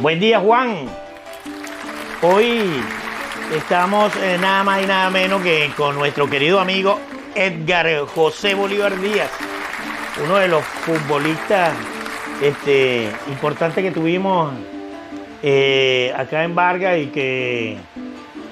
Buen 0.00 0.20
día, 0.20 0.38
Juan. 0.38 0.86
Hoy 2.22 2.70
estamos 3.52 4.14
eh, 4.22 4.38
nada 4.40 4.62
más 4.62 4.80
y 4.80 4.86
nada 4.86 5.10
menos 5.10 5.42
que 5.42 5.72
con 5.76 5.96
nuestro 5.96 6.30
querido 6.30 6.60
amigo 6.60 7.00
Edgar 7.34 8.06
José 8.06 8.54
Bolívar 8.54 8.96
Díaz, 9.00 9.28
uno 10.24 10.36
de 10.36 10.46
los 10.46 10.62
futbolistas 10.64 11.72
este, 12.40 13.10
importantes 13.26 13.82
que 13.82 13.90
tuvimos 13.90 14.52
eh, 15.42 16.14
acá 16.16 16.44
en 16.44 16.54
Vargas 16.54 16.98
y 16.98 17.06
que 17.06 17.76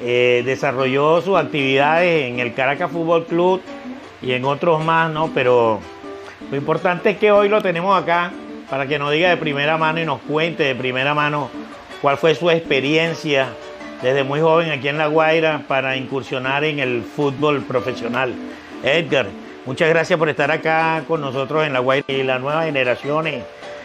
eh, 0.03 0.43
desarrolló 0.45 1.21
sus 1.21 1.37
actividades 1.37 2.25
en 2.25 2.41
el 2.41 2.55
Caracas 2.55 2.91
Fútbol 2.91 3.25
Club 3.25 3.63
y 4.21 4.33
en 4.33 4.45
otros 4.45 4.85
más, 4.85 5.13
¿no? 5.13 5.31
Pero 5.33 5.79
lo 6.51 6.57
importante 6.57 7.11
es 7.11 7.19
que 7.19 7.31
hoy 7.31 7.49
lo 7.49 7.63
tenemos 7.63 7.97
acá 8.03 8.33
para 8.71 8.87
que 8.87 8.99
nos 8.99 9.13
diga 9.13 9.31
de 9.31 9.37
primera 9.37 9.77
mano 9.77 10.01
y 10.01 10.05
nos 10.05 10.21
cuente 10.23 10.65
de 10.65 10.75
primera 10.75 11.15
mano 11.15 11.51
cuál 12.03 12.17
fue 12.17 12.35
su 12.35 12.51
experiencia 12.51 13.49
desde 14.03 14.25
muy 14.25 14.41
joven 14.41 14.71
aquí 14.71 14.89
en 14.89 14.99
La 14.99 15.07
Guaira 15.07 15.63
para 15.67 15.97
incursionar 15.97 16.65
en 16.65 16.79
el 16.79 17.03
fútbol 17.03 17.63
profesional. 17.63 18.35
Edgar, 18.83 19.27
muchas 19.65 19.89
gracias 19.89 20.19
por 20.19 20.29
estar 20.29 20.51
acá 20.51 21.05
con 21.09 21.21
nosotros 21.21 21.67
en 21.67 21.73
La 21.73 21.81
Guaira 21.81 22.05
y 22.09 22.23
las 22.23 22.41
nuevas 22.41 22.67
generaciones. 22.67 23.45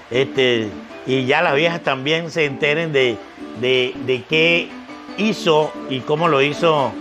Este, 0.09 0.67
y 1.07 1.25
ya 1.25 1.41
las 1.41 1.55
viejas 1.55 1.81
también 1.81 2.29
se 2.29 2.45
enteren 2.45 2.91
de, 2.91 3.17
de, 3.59 4.23
qué 4.29 4.67
hizo 5.17 5.71
y 5.89 6.01
cómo 6.01 6.27
lo 6.27 6.41
hizo 6.41 6.91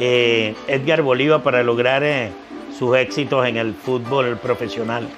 eh, 0.00 0.54
Edgar 0.66 1.02
Bolívar 1.02 1.42
para 1.42 1.62
lograr 1.62 2.02
eh, 2.02 2.30
sus 2.76 2.96
éxitos 2.96 3.46
en 3.46 3.56
el 3.56 3.74
fútbol 3.74 4.36
profesional. 4.38 5.08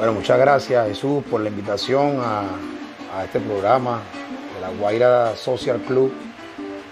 Bueno, 0.00 0.14
muchas 0.14 0.38
gracias 0.38 0.88
Jesús 0.88 1.22
por 1.30 1.42
la 1.42 1.50
invitación 1.50 2.22
a, 2.24 2.46
este 3.22 3.38
programa 3.38 4.00
de 4.54 4.60
la 4.62 4.70
Guaira 4.70 5.36
Social 5.36 5.76
Club. 5.86 6.10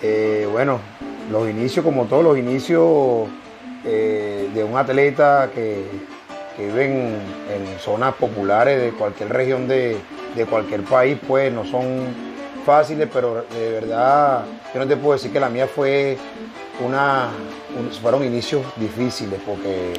Eh, 0.03 0.47
bueno, 0.53 0.78
los 1.31 1.48
inicios, 1.48 1.83
como 1.86 2.05
todos 2.05 2.23
los 2.23 2.36
inicios 2.36 3.27
eh, 3.86 4.51
de 4.53 4.62
un 4.62 4.77
atleta 4.77 5.51
que, 5.55 5.86
vive 6.59 6.84
en, 6.84 7.79
zonas 7.79 8.14
populares 8.14 8.79
de 8.79 8.91
cualquier 8.91 9.31
región 9.31 9.67
de, 9.67 9.97
cualquier 10.51 10.83
país, 10.83 11.17
pues 11.27 11.51
no 11.51 11.64
son 11.64 12.09
fáciles, 12.67 13.09
pero 13.11 13.47
de 13.59 13.70
verdad 13.70 14.45
yo 14.75 14.81
no 14.81 14.86
te 14.86 14.98
puedo 14.98 15.14
decir 15.14 15.33
que 15.33 15.41
la 15.41 15.48
mía 15.48 15.67
fue 15.67 16.19
una, 16.86 17.31
fueron 18.03 18.23
inicios 18.23 18.67
difíciles, 18.77 19.41
porque 19.47 19.95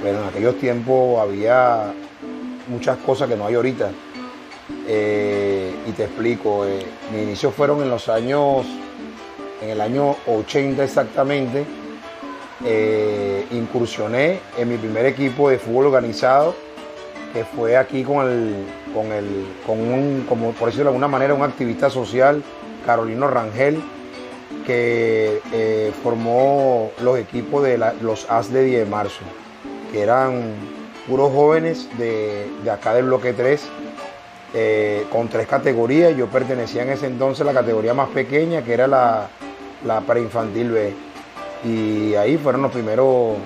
bueno, 0.00 0.22
en 0.22 0.28
aquellos 0.28 0.58
tiempos 0.58 1.20
había 1.20 1.92
muchas 2.68 2.98
cosas 2.98 3.28
que 3.28 3.36
no 3.36 3.46
hay 3.46 3.54
ahorita. 3.54 3.90
Eh, 4.86 5.74
y 5.86 5.92
te 5.92 6.04
explico, 6.04 6.66
eh, 6.66 6.84
mis 7.12 7.22
inicios 7.22 7.54
fueron 7.54 7.82
en 7.82 7.90
los 7.90 8.08
años, 8.08 8.66
en 9.62 9.70
el 9.70 9.80
año 9.80 10.16
80 10.26 10.84
exactamente, 10.84 11.64
eh, 12.64 13.46
incursioné 13.50 14.40
en 14.58 14.68
mi 14.68 14.76
primer 14.76 15.06
equipo 15.06 15.48
de 15.48 15.58
fútbol 15.58 15.86
organizado, 15.86 16.54
que 17.32 17.44
fue 17.44 17.76
aquí 17.76 18.02
con 18.02 18.26
el, 18.26 18.66
con 18.94 19.12
el, 19.12 19.46
con 19.66 19.78
un, 19.78 20.26
como 20.28 20.52
por 20.52 20.66
decirlo 20.66 20.84
de 20.84 20.90
alguna 20.90 21.08
manera, 21.08 21.34
un 21.34 21.42
activista 21.42 21.90
social, 21.90 22.42
Carolino 22.84 23.28
Rangel, 23.28 23.82
que 24.66 25.40
formó 26.02 26.90
los 27.02 27.18
equipos 27.18 27.64
de 27.64 27.78
los 28.02 28.30
AS 28.30 28.52
de 28.52 28.64
10 28.64 28.84
de 28.84 28.90
marzo, 28.90 29.20
que 29.90 30.02
eran 30.02 30.54
puros 31.08 31.32
jóvenes 31.32 31.88
de, 31.98 32.46
acá 32.70 32.94
del 32.94 33.06
bloque 33.06 33.32
3, 33.32 33.68
eh, 34.54 35.06
con 35.10 35.28
tres 35.28 35.46
categorías. 35.46 36.16
Yo 36.16 36.26
pertenecía 36.26 36.82
en 36.82 36.90
ese 36.90 37.06
entonces 37.06 37.40
a 37.40 37.44
la 37.44 37.54
categoría 37.54 37.94
más 37.94 38.10
pequeña, 38.10 38.62
que 38.62 38.74
era 38.74 38.86
la, 38.86 39.28
la 39.84 40.00
preinfantil 40.02 40.70
B. 40.70 40.94
Y 41.64 42.14
ahí 42.14 42.36
fueron 42.36 42.62
los 42.62 42.70
primeros, 42.70 43.36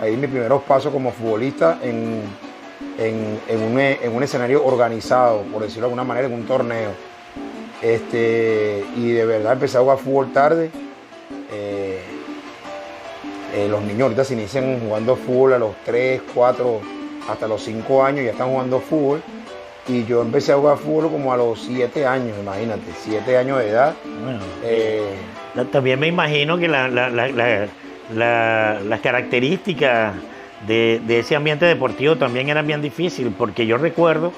ahí 0.00 0.16
mis 0.16 0.30
primeros 0.30 0.62
pasos 0.62 0.92
como 0.92 1.12
futbolista 1.12 1.78
en, 1.82 2.22
en, 2.98 4.12
un, 4.12 4.22
escenario 4.22 4.64
organizado, 4.64 5.42
por 5.52 5.62
decirlo 5.62 5.82
de 5.82 5.86
alguna 5.86 6.04
manera, 6.04 6.26
en 6.26 6.34
un 6.34 6.46
torneo. 6.46 6.90
Este, 7.80 8.84
y 8.96 9.10
de 9.10 9.26
verdad 9.26 9.54
empecé 9.54 9.78
a 9.78 9.80
jugar 9.80 9.98
fútbol 9.98 10.32
tarde. 10.32 10.70
Eh, 11.52 12.00
eh, 13.54 13.68
los 13.68 13.82
niños 13.82 14.02
ahorita 14.02 14.24
se 14.24 14.34
inician 14.34 14.80
jugando 14.80 15.14
fútbol 15.14 15.52
a 15.52 15.58
los 15.58 15.74
3, 15.84 16.22
4, 16.34 16.80
hasta 17.28 17.46
los 17.48 17.62
5 17.62 18.04
años 18.04 18.24
ya 18.24 18.32
están 18.32 18.48
jugando 18.48 18.80
fútbol. 18.80 19.22
Y 19.88 20.04
yo 20.04 20.22
empecé 20.22 20.52
a 20.52 20.56
jugar 20.56 20.78
fútbol 20.78 21.10
como 21.10 21.32
a 21.32 21.36
los 21.36 21.60
7 21.62 22.06
años, 22.06 22.36
imagínate, 22.40 22.84
7 23.02 23.36
años 23.36 23.58
de 23.58 23.68
edad. 23.68 23.94
Eh, 24.62 25.16
también 25.72 25.98
me 25.98 26.06
imagino 26.06 26.56
que 26.56 26.68
las 26.68 27.68
características 29.02 30.14
de, 30.66 31.00
ese 31.08 31.36
ambiente 31.36 31.66
deportivo 31.66 32.16
también 32.16 32.48
eran 32.48 32.66
bien 32.66 32.82
difíciles, 32.82 33.32
porque 33.36 33.66
yo 33.66 33.78
recuerdo 33.78 34.32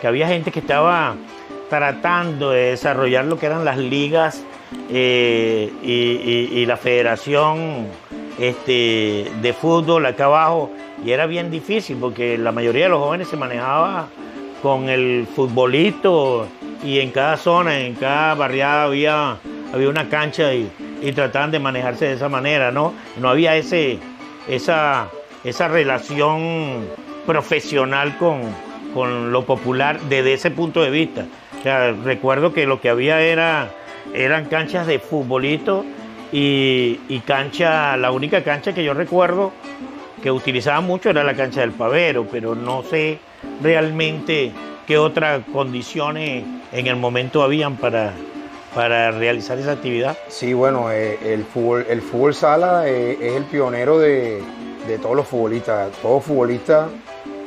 que 0.00 0.06
había 0.06 0.28
gente 0.28 0.50
que 0.50 0.60
estaba 0.60 1.16
tratando 1.70 2.50
de 2.50 2.70
desarrollar 2.70 3.24
lo 3.24 3.38
que 3.38 3.46
eran 3.46 3.64
las 3.64 3.78
ligas 3.78 4.42
eh, 4.90 5.70
y, 5.82 6.66
la 6.66 6.76
federación 6.76 7.86
este, 8.38 9.30
de 9.42 9.52
fútbol 9.52 10.06
acá 10.06 10.26
abajo 10.26 10.70
y 11.04 11.10
era 11.10 11.26
bien 11.26 11.50
difícil 11.50 11.96
porque 12.00 12.38
la 12.38 12.52
mayoría 12.52 12.84
de 12.84 12.90
los 12.90 13.00
jóvenes 13.00 13.28
se 13.28 13.36
manejaba 13.36 14.08
con 14.62 14.88
el 14.88 15.26
futbolito 15.34 16.46
y 16.84 17.00
en 17.00 17.10
cada 17.10 17.36
zona, 17.36 17.80
en 17.80 17.94
cada 17.94 18.34
barriada 18.34 18.84
había, 18.84 19.38
había 19.72 19.88
una 19.88 20.08
cancha 20.08 20.54
y, 20.54 20.70
trataban 21.14 21.50
de 21.52 21.60
manejarse 21.60 22.06
de 22.06 22.14
esa 22.14 22.28
manera, 22.28 22.72
¿no? 22.72 22.92
No 23.20 23.28
había 23.28 23.56
ese, 23.56 23.98
esa, 24.48 25.08
esa 25.44 25.68
relación 25.68 26.86
profesional 27.24 28.18
con, 28.18 28.40
con 28.94 29.30
lo 29.30 29.44
popular 29.44 30.00
desde 30.08 30.34
ese 30.34 30.50
punto 30.50 30.82
de 30.82 30.90
vista. 30.90 31.26
recuerdo 32.04 32.52
que 32.52 32.66
lo 32.66 32.80
que 32.80 32.88
había 32.88 33.20
era, 33.20 33.70
eran 34.12 34.46
canchas 34.46 34.86
de 34.86 34.98
futbolito 34.98 35.84
y, 36.32 37.00
y 37.08 37.20
cancha, 37.20 37.96
la 37.96 38.10
única 38.12 38.42
cancha 38.42 38.72
que 38.72 38.84
yo 38.84 38.94
recuerdo 38.94 39.52
que 40.22 40.30
utilizaba 40.30 40.80
mucho 40.80 41.10
era 41.10 41.24
la 41.24 41.34
cancha 41.34 41.60
del 41.60 41.72
Pavero, 41.72 42.26
pero 42.30 42.54
no 42.54 42.82
sé 42.82 43.18
realmente 43.62 44.52
qué 44.86 44.98
otras 44.98 45.42
condiciones 45.52 46.44
en 46.72 46.86
el 46.86 46.96
momento 46.96 47.42
habían 47.42 47.76
para, 47.76 48.12
para 48.74 49.10
realizar 49.10 49.58
esa 49.58 49.72
actividad. 49.72 50.16
Sí, 50.28 50.52
bueno, 50.52 50.90
eh, 50.90 51.18
el, 51.22 51.44
fútbol, 51.44 51.86
el 51.88 52.02
fútbol 52.02 52.34
sala 52.34 52.88
eh, 52.88 53.18
es 53.20 53.34
el 53.34 53.44
pionero 53.44 53.98
de, 53.98 54.42
todos 55.02 55.16
los 55.16 55.26
futbolistas. 55.26 55.92
Todo 56.00 56.20
futbolista 56.20 56.88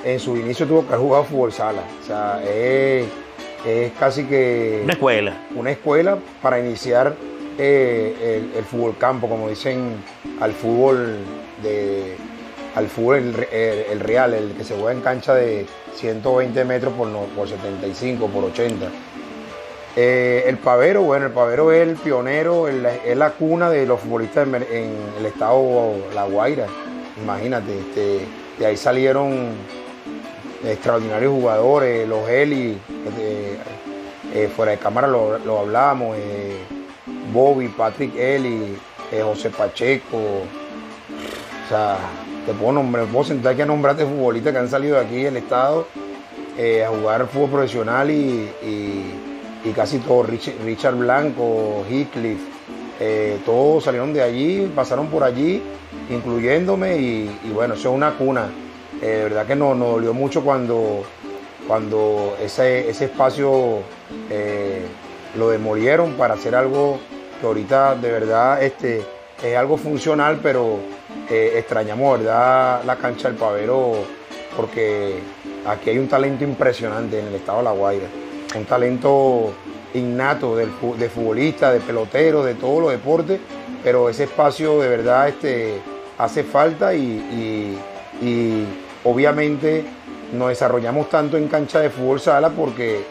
en 0.05 0.19
su 0.19 0.37
inicio 0.37 0.67
tuvo 0.67 0.87
que 0.87 0.95
jugar 0.95 1.25
fútbol 1.25 1.51
sala. 1.51 1.81
O 2.01 2.05
sea, 2.05 2.41
es, 2.43 3.07
casi 3.99 4.25
que... 4.25 4.81
Una 4.83 4.93
escuela. 4.93 5.33
Una 5.55 5.71
escuela 5.71 6.17
para 6.41 6.59
iniciar 6.59 7.15
eh, 7.63 8.43
el, 8.55 8.63
fútbol 8.63 8.97
campo, 8.97 9.29
como 9.29 9.47
dicen, 9.47 10.03
al 10.39 10.51
fútbol 10.53 11.17
de 11.61 12.17
al 12.73 12.87
fútbol 12.87 13.17
el, 13.51 13.99
real, 13.99 14.33
el 14.33 14.53
que 14.53 14.63
se 14.63 14.75
juega 14.75 14.93
en 14.93 15.01
cancha 15.01 15.35
de 15.35 15.65
120 15.95 16.63
metros 16.65 16.93
por, 16.93 17.07
por 17.35 17.47
75, 17.47 18.27
por 18.27 18.45
80. 18.45 18.87
Eh, 19.95 20.45
el 20.47 20.57
Pavero, 20.57 21.01
bueno, 21.01 21.25
el 21.25 21.33
Pavero 21.33 21.71
es 21.71 21.87
el 21.87 21.95
pionero, 21.97 22.67
es 22.69 23.17
la 23.17 23.31
cuna 23.31 23.69
de 23.69 23.85
los 23.85 23.99
futbolistas 23.99 24.47
en, 24.47 24.95
el 25.19 25.25
estado 25.25 25.97
La 26.15 26.23
Guaira. 26.23 26.65
Imagínate, 27.21 27.77
este, 27.77 28.25
de 28.57 28.65
ahí 28.65 28.77
salieron 28.77 29.49
extraordinarios 30.65 31.33
jugadores, 31.33 32.07
los 32.07 32.27
Eli, 32.29 32.77
este, 33.05 33.57
eh, 34.33 34.49
fuera 34.55 34.71
de 34.71 34.77
cámara 34.77 35.07
lo, 35.07 35.35
eh, 36.15 36.57
Bobby, 37.31 37.67
Patrick 37.69 38.15
Eli, 38.15 38.77
José 39.23 39.49
Pacheco, 39.49 40.17
o 40.17 41.69
sea, 41.69 41.97
te 42.45 42.53
puedo 42.53 42.73
nombrar, 42.73 43.05
puedo 43.05 43.25
sentar 43.25 43.53
aquí 43.53 43.61
a 43.61 43.65
nombrarte 43.65 44.05
futbolistas 44.05 44.53
que 44.53 44.59
han 44.59 44.69
salido 44.69 44.95
de 44.95 45.05
aquí 45.05 45.23
del 45.23 45.37
estado 45.37 45.87
eh, 46.57 46.83
a 46.83 46.89
jugar 46.89 47.27
fútbol 47.27 47.49
profesional 47.49 48.11
y, 48.11 48.51
casi 49.75 49.99
todos, 49.99 50.27
Richard, 50.27 50.95
Blanco, 50.95 51.85
Heathcliff, 51.89 52.39
eh, 52.99 53.39
todos 53.45 53.83
salieron 53.83 54.13
de 54.13 54.21
allí, 54.21 54.71
pasaron 54.75 55.07
por 55.07 55.23
allí, 55.23 55.61
incluyéndome 56.09 56.97
y, 56.97 57.51
bueno, 57.53 57.75
eso 57.75 57.89
es 57.89 57.95
una 57.95 58.17
cuna. 58.17 58.49
Eh, 59.01 59.05
de 59.05 59.23
verdad 59.23 59.47
que 59.47 59.55
nos, 59.55 59.77
dolió 59.79 60.13
mucho 60.13 60.43
cuando, 60.43 61.03
cuando 61.67 62.35
ese, 62.41 62.89
ese 62.89 63.05
espacio 63.05 63.79
lo 65.37 65.49
demolieron 65.49 66.13
para 66.13 66.33
hacer 66.33 66.53
algo 66.53 66.99
que 67.41 67.47
ahorita 67.47 67.95
de 67.95 68.11
verdad 68.11 68.63
este, 68.63 69.03
es 69.43 69.57
algo 69.57 69.75
funcional, 69.75 70.39
pero 70.41 70.77
eh, 71.29 71.55
extrañamos, 71.57 72.19
¿verdad? 72.19 72.83
La 72.85 72.95
cancha 72.95 73.27
del 73.27 73.37
Pavero, 73.37 73.95
porque 74.55 75.19
aquí 75.65 75.89
hay 75.89 75.97
un 75.97 76.07
talento 76.07 76.43
impresionante 76.43 77.19
en 77.19 77.27
el 77.27 77.35
estado 77.35 77.57
de 77.57 77.63
La 77.65 77.71
Guaira. 77.71 78.07
un 78.55 78.65
talento 78.65 79.51
innato 79.93 80.55
del, 80.55 80.69
de 80.97 81.09
futbolista, 81.09 81.71
de 81.71 81.79
pelotero, 81.79 82.43
de 82.43 82.55
todos 82.55 82.81
los 82.81 82.91
deportes, 82.91 83.39
pero 83.83 84.09
ese 84.09 84.25
espacio 84.25 84.79
de 84.79 84.87
verdad 84.87 85.27
este, 85.27 85.81
hace 86.17 86.43
falta 86.43 86.93
y, 86.93 87.77
obviamente 89.03 89.83
nos 90.33 90.49
desarrollamos 90.49 91.09
tanto 91.09 91.37
en 91.37 91.47
cancha 91.47 91.79
de 91.79 91.89
fútbol 91.89 92.19
sala 92.19 92.49
porque 92.49 93.03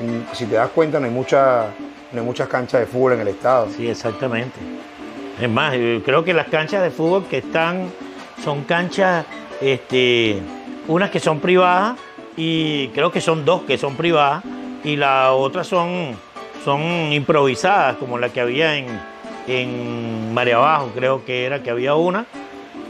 mm, 0.00 0.34
si 0.34 0.44
te 0.46 0.56
das 0.56 0.70
cuenta 0.70 0.98
no 0.98 1.06
hay, 1.06 1.12
mucha, 1.12 1.68
no 2.16 2.24
muchas 2.24 2.48
canchas 2.48 2.80
de 2.80 2.86
fútbol 2.86 3.12
en 3.12 3.20
el 3.20 3.28
estado. 3.28 3.68
Sí, 3.76 3.88
exactamente. 3.88 4.58
Es 5.40 5.50
más, 5.50 5.74
creo 6.04 6.24
que 6.24 6.32
las 6.32 6.48
canchas 6.48 6.82
de 6.82 6.90
fútbol 6.90 7.26
que 7.26 7.38
están 7.38 7.90
son 8.42 8.64
canchas, 8.64 9.26
este, 9.60 10.40
unas 10.88 11.10
que 11.10 11.20
son 11.20 11.40
privadas 11.40 11.96
y 12.36 12.88
creo 12.88 13.12
que 13.12 13.20
son 13.20 13.44
dos 13.44 13.62
que 13.62 13.78
son 13.78 13.96
privadas 13.96 14.42
y 14.82 14.96
las 14.96 15.30
otras 15.30 15.66
son, 15.66 16.16
son 16.64 16.80
improvisadas, 17.12 17.96
como 17.96 18.18
la 18.18 18.28
que 18.30 18.40
había 18.40 18.76
en, 18.76 18.86
en 19.46 20.32
María 20.32 20.56
Abajo, 20.56 20.92
creo 20.94 21.24
que 21.24 21.44
era 21.44 21.62
que 21.62 21.70
había 21.70 21.94
una. 21.94 22.24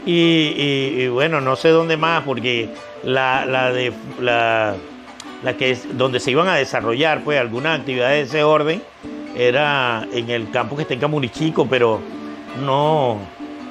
Y, 0.05 1.07
bueno, 1.09 1.41
no 1.41 1.57
sé 1.57 1.69
dónde 1.69 1.97
más, 1.97 2.23
porque 2.23 2.69
la, 3.03 3.45
la 3.45 3.73
de 3.73 3.91
la, 4.21 4.75
la, 5.43 5.57
que 5.57 5.71
es 5.71 5.97
donde 5.97 6.21
se 6.21 6.31
iban 6.31 6.47
a 6.47 6.55
desarrollar 6.55 7.23
pues 7.25 7.37
algunas 7.41 7.79
actividades 7.79 8.31
de 8.31 8.37
ese 8.37 8.43
orden 8.43 8.81
era 9.37 10.07
en 10.11 10.29
el 10.29 10.49
campo 10.49 10.75
que 10.75 10.81
está 10.81 10.93
en 10.93 10.99
Camunichico, 10.99 11.67
pero 11.67 11.99
no, 12.65 13.17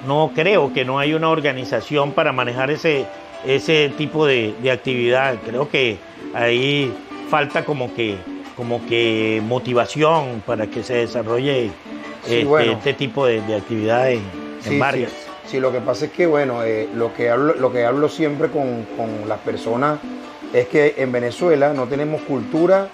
no 0.06 0.30
creo 0.34 0.72
que 0.72 0.84
no 0.84 0.98
hay 0.98 1.14
una 1.14 1.28
organización 1.28 2.12
para 2.12 2.32
manejar 2.32 2.70
ese, 2.70 3.06
ese 3.44 3.90
tipo 3.96 4.26
de, 4.26 4.54
de 4.62 4.70
actividad. 4.70 5.36
Creo 5.44 5.68
que 5.68 5.98
ahí 6.34 6.92
falta 7.28 7.64
como 7.64 7.92
que, 7.94 8.16
como 8.56 8.84
que 8.86 9.42
motivación 9.44 10.42
para 10.46 10.66
que 10.68 10.82
se 10.82 10.94
desarrolle 10.94 11.70
este, 12.26 12.72
este, 12.72 12.92
tipo 12.94 13.26
de, 13.26 13.40
actividades 13.54 14.20
en 14.64 14.78
varias. 14.78 15.12
Sí, 15.46 15.60
lo 15.60 15.70
que 15.70 15.80
pasa 15.80 16.06
es 16.06 16.10
que, 16.10 16.26
bueno, 16.26 16.64
eh, 16.64 16.88
lo, 16.94 17.14
que 17.14 17.30
hablo, 17.30 17.54
lo 17.54 17.72
que 17.72 17.84
hablo 17.84 18.08
siempre 18.08 18.48
con, 18.48 18.84
las 19.28 19.38
personas 19.40 20.00
es 20.52 20.66
que 20.68 20.94
en 20.96 21.12
Venezuela 21.12 21.72
no 21.72 21.86
tenemos 21.86 22.22
cultura 22.22 22.88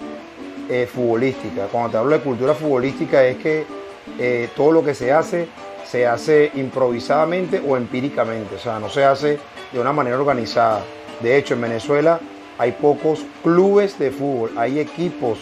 eh, 0.69 0.87
futbolística. 0.91 1.67
Cuando 1.67 1.91
te 1.91 1.97
hablo 1.97 2.17
de 2.17 2.23
cultura 2.23 2.53
futbolística 2.53 3.23
es 3.25 3.37
que 3.37 3.65
eh, 4.19 4.49
todo 4.55 4.71
lo 4.71 4.83
que 4.83 4.93
se 4.93 5.11
hace 5.11 5.47
se 5.85 6.07
hace 6.07 6.51
improvisadamente 6.55 7.61
o 7.65 7.77
empíricamente, 7.77 8.55
o 8.55 8.59
sea, 8.59 8.79
no 8.79 8.89
se 8.89 9.03
hace 9.03 9.37
de 9.71 9.79
una 9.79 9.93
manera 9.93 10.17
organizada. 10.17 10.81
De 11.21 11.37
hecho, 11.37 11.53
en 11.53 11.61
Venezuela 11.61 12.19
hay 12.57 12.71
pocos 12.71 13.23
clubes 13.43 13.99
de 13.99 14.09
fútbol, 14.09 14.51
hay 14.57 14.79
equipos 14.79 15.39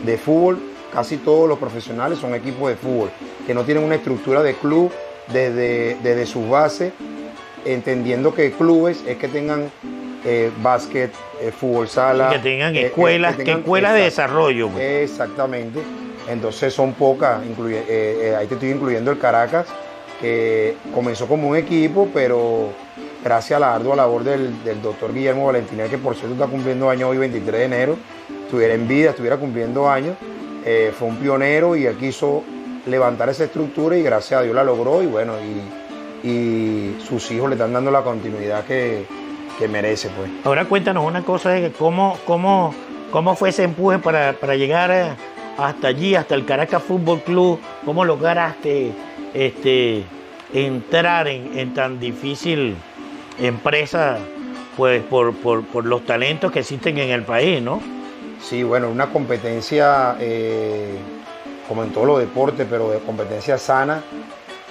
de 0.00 0.18
fútbol, 0.18 0.58
casi 0.92 1.18
todos 1.18 1.48
los 1.48 1.58
profesionales 1.58 2.18
son 2.18 2.34
equipos 2.34 2.68
de 2.70 2.76
fútbol, 2.76 3.10
que 3.46 3.54
no 3.54 3.62
tienen 3.64 3.84
una 3.84 3.96
estructura 3.96 4.42
de 4.42 4.54
club 4.54 4.90
desde, 5.32 5.96
desde 6.02 6.26
su 6.26 6.48
base, 6.48 6.92
entendiendo 7.64 8.34
que 8.34 8.52
clubes 8.52 9.02
es 9.06 9.16
que 9.16 9.28
tengan 9.28 9.70
eh, 10.26 10.50
básquet, 10.62 11.12
eh, 11.38 11.52
fútbol 11.52 11.86
sala. 11.86 12.30
Que 12.30 12.38
tengan 12.38 12.74
eh, 12.74 12.86
escuelas, 12.86 13.36
que, 13.36 13.52
escuelas 13.52 13.92
de 13.92 14.00
desarrollo. 14.00 14.70
Pues. 14.70 15.10
Exactamente. 15.10 15.80
Entonces 16.28 16.72
son 16.72 16.94
pocas, 16.94 17.42
ahí 17.42 18.46
te 18.46 18.54
estoy 18.54 18.70
incluyendo 18.70 19.10
el 19.10 19.18
Caracas, 19.18 19.66
que 20.18 20.74
comenzó 20.94 21.26
como 21.26 21.50
un 21.50 21.56
equipo, 21.56 22.08
pero 22.14 22.70
gracias 23.22 23.58
a 23.58 23.60
la 23.60 23.74
ardua 23.74 23.94
labor 23.94 24.24
del, 24.24 24.54
doctor 24.82 25.12
Guillermo 25.12 25.44
Valentina, 25.44 25.84
que 25.84 25.98
por 25.98 26.14
cierto 26.14 26.32
está 26.32 26.46
cumpliendo 26.46 26.88
años 26.88 27.10
hoy, 27.10 27.18
23 27.18 27.58
de 27.58 27.64
enero, 27.64 27.96
estuviera 28.46 28.72
en 28.72 28.88
vida, 28.88 29.10
estuviera 29.10 29.36
cumpliendo 29.36 29.90
años, 29.90 30.16
fue 30.98 31.08
un 31.08 31.16
pionero 31.16 31.76
y 31.76 31.84
él 31.84 31.96
quiso 31.98 32.42
levantar 32.86 33.28
esa 33.28 33.44
estructura 33.44 33.98
y 33.98 34.02
gracias 34.02 34.40
a 34.40 34.44
Dios 34.44 34.54
la 34.54 34.64
logró 34.64 35.02
y 35.02 35.06
bueno, 35.06 35.34
y, 36.22 36.26
y 36.26 36.96
sus 37.06 37.30
hijos 37.32 37.50
le 37.50 37.56
están 37.56 37.74
dando 37.74 37.90
la 37.90 38.00
continuidad 38.00 38.64
que, 38.64 39.04
que 39.58 39.68
merece. 39.68 40.08
Pues. 40.10 40.30
Ahora 40.44 40.64
cuéntanos 40.66 41.04
una 41.04 41.22
cosa 41.22 41.50
de 41.50 41.72
cómo, 41.72 42.18
cómo, 42.26 42.74
cómo 43.10 43.34
fue 43.36 43.50
ese 43.50 43.64
empuje 43.64 43.98
para, 43.98 44.34
para 44.34 44.56
llegar 44.56 45.16
hasta 45.58 45.88
allí, 45.88 46.14
hasta 46.14 46.34
el 46.34 46.44
Caracas 46.44 46.82
Fútbol 46.82 47.20
Club, 47.20 47.60
cómo 47.84 48.04
lograste 48.04 48.92
este, 49.32 50.04
entrar 50.52 51.28
en, 51.28 51.58
en 51.58 51.74
tan 51.74 51.98
difícil 51.98 52.76
empresa 53.38 54.18
pues 54.76 55.02
por, 55.04 55.34
por, 55.34 55.64
por, 55.64 55.84
los 55.84 56.04
talentos 56.04 56.50
que 56.50 56.60
existen 56.60 56.98
en 56.98 57.10
el 57.10 57.22
país, 57.22 57.62
¿no? 57.62 57.80
Sí, 58.42 58.62
bueno, 58.62 58.90
una 58.90 59.10
competencia 59.10 60.16
eh, 60.20 60.96
como 61.68 61.84
en 61.84 61.90
todos 61.90 62.06
los 62.06 62.18
deportes, 62.18 62.66
pero 62.68 62.90
de 62.90 62.98
competencia 62.98 63.56
sana. 63.56 64.02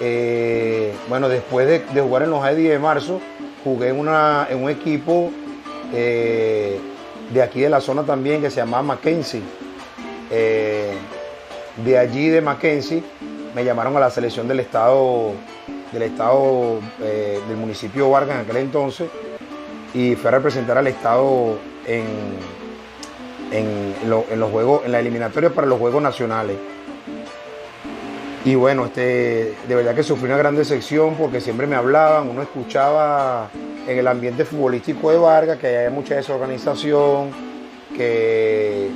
Eh, 0.00 0.92
bueno, 1.08 1.28
después 1.28 1.66
de, 1.66 2.00
jugar 2.00 2.22
en 2.22 2.30
los 2.30 2.44
ID 2.44 2.68
de 2.68 2.78
marzo, 2.78 3.20
jugué 3.64 3.88
en, 3.88 3.98
una, 3.98 4.46
en 4.48 4.62
un 4.62 4.70
equipo 4.70 5.32
eh, 5.92 6.78
de 7.32 7.42
aquí 7.42 7.62
de 7.62 7.70
la 7.70 7.80
zona 7.80 8.04
también 8.04 8.42
que 8.42 8.50
se 8.50 8.56
llamaba 8.56 8.82
Mackenzie. 8.82 9.42
Eh, 10.30 10.94
de 11.84 11.98
allí 11.98 12.28
de 12.28 12.40
Mackenzie 12.40 13.02
me 13.54 13.64
llamaron 13.64 13.96
a 13.96 14.00
la 14.00 14.10
selección 14.10 14.46
del 14.46 14.60
estado 14.60 15.32
del 15.92 16.02
estado 16.02 16.80
del 16.98 17.56
municipio 17.56 18.10
Vargas 18.10 18.36
en 18.36 18.42
aquel 18.42 18.56
entonces 18.58 19.08
y 19.94 20.16
fui 20.16 20.28
a 20.28 20.32
representar 20.32 20.76
al 20.76 20.88
estado 20.88 21.56
en, 21.86 22.04
en, 23.52 23.94
en 24.02 24.40
los 24.40 24.50
juegos, 24.50 24.82
en 24.84 24.92
la 24.92 24.98
eliminatoria 24.98 25.50
para 25.50 25.66
los 25.68 25.78
Juegos 25.78 26.02
Nacionales. 26.02 26.56
Y 28.44 28.56
bueno, 28.56 28.84
este, 28.84 29.54
de 29.66 29.74
verdad 29.74 29.94
que 29.94 30.02
sufrí 30.02 30.26
una 30.26 30.36
gran 30.36 30.54
decepción 30.54 31.14
porque 31.14 31.40
siempre 31.40 31.66
me 31.66 31.76
hablaban, 31.76 32.28
uno 32.28 32.42
escuchaba 32.42 33.48
en 33.88 33.98
el 33.98 34.06
ambiente 34.06 34.44
futbolístico 34.44 35.10
de 35.10 35.16
Vargas 35.16 35.58
que 35.58 35.78
hay 35.78 35.90
mucha 35.90 36.16
desorganización, 36.16 37.30
que, 37.96 38.90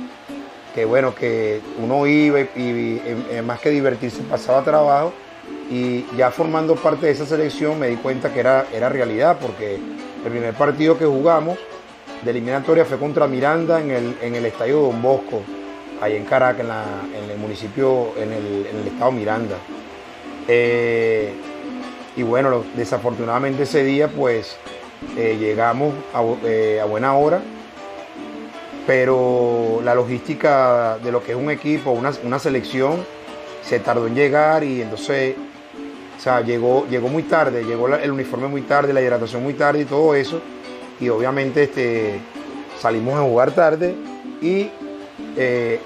que 0.75 0.85
bueno, 0.85 1.15
que 1.15 1.61
uno 1.81 2.05
iba 2.05 2.41
y, 2.41 3.01
más 3.43 3.59
que 3.59 3.71
divertirse 3.71 4.21
pasaba 4.21 4.63
trabajo. 4.63 5.13
Y 5.71 6.05
ya 6.15 6.29
formando 6.29 6.75
parte 6.75 7.07
de 7.07 7.13
esa 7.13 7.25
selección 7.25 7.79
me 7.79 7.87
di 7.87 7.95
cuenta 7.95 8.31
que 8.31 8.41
era, 8.41 8.67
era 8.71 8.87
realidad 8.87 9.37
porque 9.41 9.75
el 9.75 10.31
primer 10.31 10.53
partido 10.53 10.95
que 10.95 11.05
jugamos 11.05 11.57
de 12.21 12.29
eliminatoria 12.29 12.85
fue 12.85 12.99
contra 12.99 13.27
Miranda 13.27 13.81
en 13.81 13.89
el, 13.89 14.15
en 14.21 14.35
el 14.35 14.45
estadio 14.45 14.81
Don 14.81 15.01
Bosco 15.01 15.41
ahí 16.01 16.15
en 16.15 16.25
Caracas, 16.25 16.65
en, 16.65 17.29
el 17.29 17.37
municipio, 17.37 18.13
en 18.17 18.33
el, 18.33 18.87
estado 18.87 19.11
Miranda. 19.11 19.57
Eh, 20.47 21.33
y 22.15 22.23
bueno, 22.23 22.63
desafortunadamente 22.75 23.63
ese 23.63 23.83
día 23.83 24.07
pues 24.07 24.57
eh, 25.15 25.37
llegamos 25.39 25.93
eh, 26.43 26.79
a, 26.81 26.85
buena 26.85 27.15
hora, 27.15 27.41
pero 28.85 29.79
la 29.83 29.95
logística 29.95 30.97
de 30.97 31.11
lo 31.11 31.23
que 31.23 31.31
es 31.31 31.37
un 31.37 31.51
equipo, 31.51 31.91
una, 31.91 32.39
selección, 32.39 33.05
se 33.61 33.79
tardó 33.79 34.07
en 34.07 34.15
llegar 34.15 34.63
y 34.63 34.81
entonces, 34.81 35.35
o 36.17 36.21
sea, 36.21 36.41
llegó, 36.41 36.87
llegó 36.89 37.07
muy 37.07 37.23
tarde, 37.23 37.63
llegó 37.63 37.87
el 37.87 38.11
uniforme 38.11 38.47
muy 38.47 38.63
tarde, 38.63 38.91
la 38.91 39.01
hidratación 39.01 39.43
muy 39.43 39.53
tarde 39.53 39.81
y 39.81 39.85
todo 39.85 40.15
eso. 40.15 40.41
Y 40.99 41.07
obviamente 41.07 41.63
este, 41.63 42.19
salimos 42.81 43.17
a 43.17 43.21
jugar 43.21 43.51
tarde 43.51 43.95
y 44.41 44.69
eh, 45.39 45.79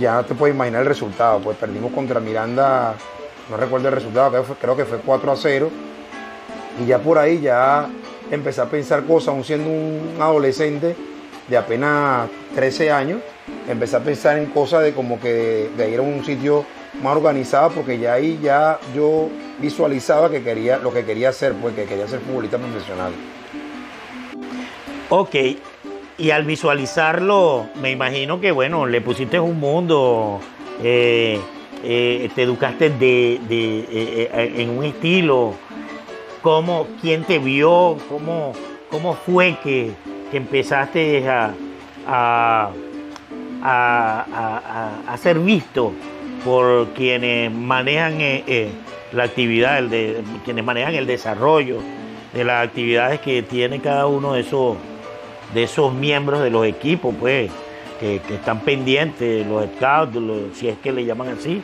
ya 0.00 0.24
te 0.24 0.34
puedes 0.34 0.54
imaginar 0.54 0.82
el 0.82 0.88
resultado. 0.88 1.38
Pues 1.40 1.56
perdimos 1.56 1.92
contra 1.92 2.18
Miranda, 2.18 2.94
no 3.48 3.56
recuerdo 3.56 3.88
el 3.88 3.94
resultado, 3.94 4.44
creo, 4.60 4.76
que 4.76 4.84
fue 4.84 4.98
4 4.98 5.32
a 5.32 5.36
0. 5.36 5.70
Y 6.82 6.86
ya 6.86 6.98
por 6.98 7.16
ahí 7.16 7.40
ya 7.40 7.88
empecé 8.30 8.60
a 8.60 8.66
pensar 8.66 9.04
cosas, 9.04 9.28
aún 9.28 9.44
siendo 9.44 9.70
un 9.70 10.16
adolescente 10.20 10.96
de 11.48 11.56
apenas 11.56 12.28
13 12.56 12.90
años, 12.90 13.20
empecé 13.68 13.96
a 13.96 14.00
pensar 14.00 14.38
en 14.38 14.46
cosas 14.46 14.82
de 14.82 14.92
como 14.92 15.20
que 15.20 15.70
de, 15.76 15.90
ir 15.90 16.00
a 16.00 16.02
un 16.02 16.24
sitio 16.24 16.64
más 17.00 17.16
organizado, 17.16 17.70
porque 17.70 17.98
ya 17.98 18.14
ahí 18.14 18.40
ya 18.42 18.80
yo 18.94 19.28
visualizaba 19.60 20.28
que 20.28 20.42
quería, 20.42 20.78
lo 20.78 20.92
que 20.92 21.04
quería 21.04 21.28
hacer, 21.28 21.54
pues 21.54 21.74
que 21.74 21.84
quería 21.84 22.08
ser 22.08 22.18
futbolista 22.20 22.58
profesional. 22.58 23.12
Ok, 25.08 25.36
y 26.18 26.30
al 26.30 26.44
visualizarlo, 26.44 27.66
me 27.80 27.90
imagino 27.90 28.40
que, 28.40 28.50
bueno, 28.50 28.86
le 28.86 29.00
pusiste 29.00 29.38
un 29.38 29.60
mundo, 29.60 30.40
eh, 30.82 31.38
eh, 31.84 32.30
te 32.34 32.42
educaste 32.42 32.90
de, 32.90 33.40
eh, 33.50 34.52
en 34.56 34.70
un 34.70 34.84
estilo, 34.84 35.54
cómo, 36.40 36.86
quién 37.02 37.24
te 37.24 37.38
vio, 37.38 37.98
cómo, 38.08 38.52
cómo 38.90 39.14
fue 39.14 39.58
que, 39.62 39.92
empezaste 40.32 41.26
a, 41.30 41.54
a, 42.06 42.72
a, 43.62 45.16
ser 45.16 45.38
visto 45.38 45.92
por 46.44 46.88
quienes 46.88 47.50
manejan 47.50 48.18
la 49.12 49.24
actividad, 49.24 49.82
de, 49.84 50.22
quienes 50.44 50.62
manejan 50.62 50.94
el 50.94 51.06
desarrollo 51.06 51.78
de 52.34 52.44
las 52.44 52.66
actividades 52.66 53.20
que 53.20 53.42
tiene 53.42 53.80
cada 53.80 54.06
uno 54.08 54.34
de 54.34 54.40
esos 54.40 54.76
de 55.54 55.62
esos 55.62 55.92
miembros 55.92 56.42
de 56.42 56.50
los 56.50 56.66
equipos, 56.66 57.14
pues. 57.18 57.50
que, 58.00 58.16
están 58.16 58.60
pendientes, 58.60 59.46
los 59.46 59.66
scouts, 59.76 60.18
si 60.54 60.68
es 60.68 60.76
que 60.78 60.92
le 60.92 61.04
llaman 61.04 61.28
así, 61.28 61.62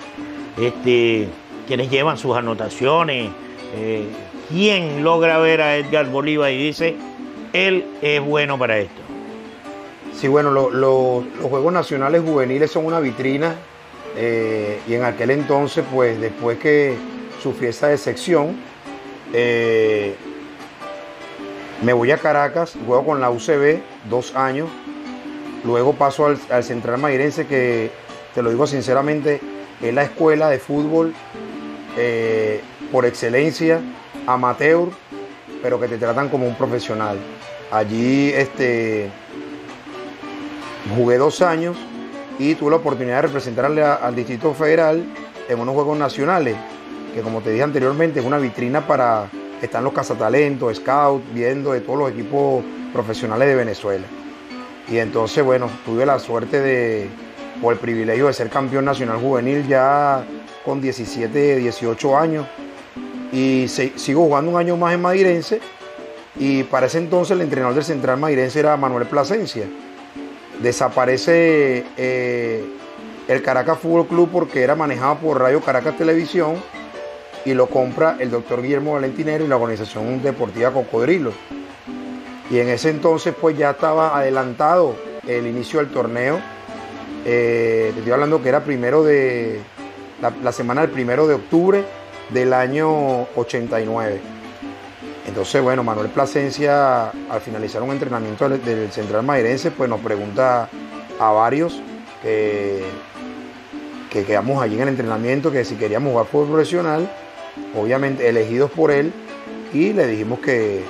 este, 0.61 1.29
quienes 1.67 1.91
llevan 1.91 2.17
sus 2.17 2.37
anotaciones. 2.37 3.31
Eh, 3.77 4.07
¿Quién 4.49 5.03
logra 5.03 5.39
ver 5.39 5.61
a 5.63 5.77
Edgar 5.77 6.11
Bolívar 6.11 6.51
y 6.53 6.67
dice, 6.67 6.97
él 7.53 7.85
es 8.03 8.21
bueno 8.21 8.59
para 8.59 8.79
esto? 8.79 9.01
Sí, 10.15 10.29
bueno, 10.29 10.51
los 10.51 11.25
Juegos 11.43 11.73
Nacionales 11.73 12.23
Juveniles 12.23 12.71
son 12.71 12.87
una 12.87 13.01
vitrina 13.01 13.57
eh, 14.17 14.79
y 14.87 14.95
en 14.95 15.05
aquel 15.05 15.31
entonces, 15.31 15.85
pues 15.93 16.21
después 16.21 16.59
que 16.59 16.95
sufrí 17.43 17.69
esa 17.69 17.89
decepción, 17.89 18.57
eh, 19.33 20.15
me 21.83 21.93
voy 21.93 22.13
a 22.13 22.19
Caracas, 22.19 22.75
juego 22.87 23.05
con 23.05 23.21
la 23.21 23.31
UCB 23.31 23.81
dos 24.09 24.37
años, 24.37 24.69
luego 25.65 25.95
paso 25.95 26.27
al, 26.27 26.65
Central 26.65 26.99
Mairense 26.99 27.47
que, 27.47 27.91
te 28.35 28.43
lo 28.43 28.51
digo 28.51 28.67
sinceramente, 28.67 29.41
es 29.81 29.93
la 29.93 30.05
escuela 30.05 30.49
de 30.49 30.59
fútbol 30.59 31.13
eh, 31.97 32.61
por 32.93 33.05
excelencia, 33.05 33.81
amateur, 34.27 34.89
pero 35.61 35.81
que 35.81 35.89
te 35.89 35.99
tratan 35.99 36.29
como 36.29 36.47
un 36.47 36.55
profesional. 36.55 37.19
Allí 37.73 38.31
este, 38.33 39.11
jugué 40.97 41.19
dos 41.19 41.43
años 41.43 41.77
y 42.39 42.55
tuve 42.55 42.71
la 42.71 42.77
oportunidad 42.77 43.17
de 43.17 43.23
representarle 43.23 43.83
al 43.83 44.15
Distrito 44.15 44.55
Federal 44.55 45.05
en 45.49 45.59
unos 45.59 45.75
Juegos 45.75 45.99
Nacionales, 45.99 46.57
que 47.13 47.23
como 47.23 47.41
te 47.41 47.51
dije 47.51 47.65
anteriormente 47.65 48.21
es 48.21 48.27
una 48.27 48.39
vitrina 48.39 48.87
para, 48.87 49.29
están 49.63 49.85
los 49.85 49.93
cazatalentos, 49.93 50.77
scouts, 50.77 51.25
viendo 51.33 51.73
de 51.73 51.81
todos 51.81 51.99
los 51.99 52.11
equipos 52.11 52.63
profesionales 52.93 53.49
de 53.49 53.55
Venezuela. 53.55 54.05
Y 54.89 54.99
entonces, 54.99 55.43
bueno, 55.45 55.71
tuve 55.85 56.05
la 56.05 56.19
suerte 56.19 56.61
de, 56.61 57.09
o 57.63 57.71
el 57.71 57.79
privilegio 57.79 58.27
de 58.27 58.33
ser 58.33 58.51
campeón 58.51 58.85
nacional 58.85 59.19
juvenil 59.19 59.67
ya 59.67 60.25
con 60.65 60.81
17, 60.81 61.57
18 61.57 62.19
años. 62.19 62.47
Y 63.33 63.69
sigo 63.69 64.25
jugando 64.25 64.51
un 64.51 64.59
año 64.59 64.77
más 64.77 64.93
en 64.93 65.01
Madirense. 65.01 65.61
Y 66.37 66.65
para 66.65 66.87
ese 66.87 66.99
entonces 66.99 67.31
el 67.31 67.43
entrenador 67.43 67.75
del 67.75 67.85
Central 67.85 68.19
Madirense 68.19 68.59
era 68.59 68.77
Manuel 68.77 69.07
Plasencia 69.07 69.65
desaparece 70.63 71.85
eh, 71.97 72.65
el 73.29 73.43
Caracas 73.43 73.79
Fútbol 73.79 74.07
Club 74.07 74.29
porque 74.33 74.63
era 74.63 74.75
manejado 74.75 75.17
por 75.17 75.41
Radio 75.41 75.61
Caracas 75.61 75.97
Televisión 75.97 76.55
y 77.45 77.55
lo 77.55 77.69
compra 77.69 78.17
el 78.19 78.31
doctor 78.31 78.63
Guillermo 78.63 78.95
Valentinero 78.95 79.45
y 79.45 79.49
la 79.49 79.57
organización 79.57 80.23
deportiva 80.23 80.71
Cocodrilo. 80.71 81.33
Y 82.51 82.59
en 82.59 82.69
ese 82.69 82.91
entonces 82.91 83.35
pues 83.41 83.57
ya 83.57 83.71
estaba 83.71 84.17
adelantado 84.17 84.97
el 85.27 85.47
inicio 85.47 85.81
del 85.81 85.91
torneo. 85.91 86.41
Eh, 87.25 87.91
te 87.93 87.99
estoy 87.99 88.13
hablando 88.13 88.43
que 88.43 88.49
era 88.49 88.65
primero 88.65 89.03
de 89.03 89.61
la 90.43 90.53
semana 90.53 90.83
del 90.83 90.91
primero 90.91 91.27
de 91.27 91.35
octubre 91.35 91.85
del 92.31 92.53
año 92.53 93.23
89. 93.37 94.21
Entonces, 95.27 95.63
bueno, 95.63 95.85
Manuel 95.85 96.09
Plasencia, 96.09 97.11
al 97.11 97.41
finalizar 97.41 97.83
un 97.83 97.91
entrenamiento 97.91 98.49
del, 98.49 98.91
Central 98.91 99.23
Mairense, 99.23 99.71
pues 99.71 99.89
nos 99.89 100.01
pregunta 100.01 100.69
a 101.19 101.31
varios 101.31 101.81
que, 102.23 102.85
quedamos 104.11 104.63
allí 104.63 104.75
en 104.75 104.83
el 104.83 104.89
entrenamiento 104.89 105.51
que 105.51 105.65
si 105.65 105.77
queríamos 105.77 106.13
jugar 106.13 106.27
fútbol 106.27 106.49
profesional, 106.49 107.11
obviamente 107.75 108.29
elegidos 108.29 108.71
por 108.71 108.91
él, 108.91 109.13
y 109.73 109.93
le 109.93 110.07
dijimos 110.07 110.41
que, 110.41 110.83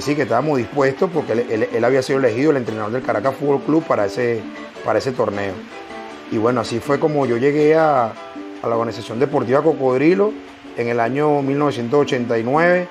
sí, 0.00 0.14
que 0.14 0.22
estábamos 0.22 0.58
dispuestos 0.58 1.10
porque 1.12 1.32
él, 1.72 1.84
había 1.84 2.02
sido 2.02 2.18
elegido 2.18 2.50
el 2.50 2.58
entrenador 2.58 2.92
del 2.92 3.02
Caracas 3.02 3.34
Fútbol 3.36 3.62
Club 3.62 3.84
para 3.84 4.06
ese, 4.06 4.42
para 4.84 4.98
ese 4.98 5.12
torneo. 5.12 5.54
Y 6.30 6.38
bueno, 6.38 6.60
así 6.60 6.80
fue 6.80 7.00
como 7.00 7.26
yo 7.26 7.38
llegué 7.38 7.74
a, 7.76 8.12
a 8.62 8.68
la 8.68 8.76
Organización 8.76 9.18
Deportiva 9.18 9.62
Cocodrilo 9.62 10.32
en 10.76 10.88
el 10.88 11.00
año 11.00 11.42
1989 11.42 12.88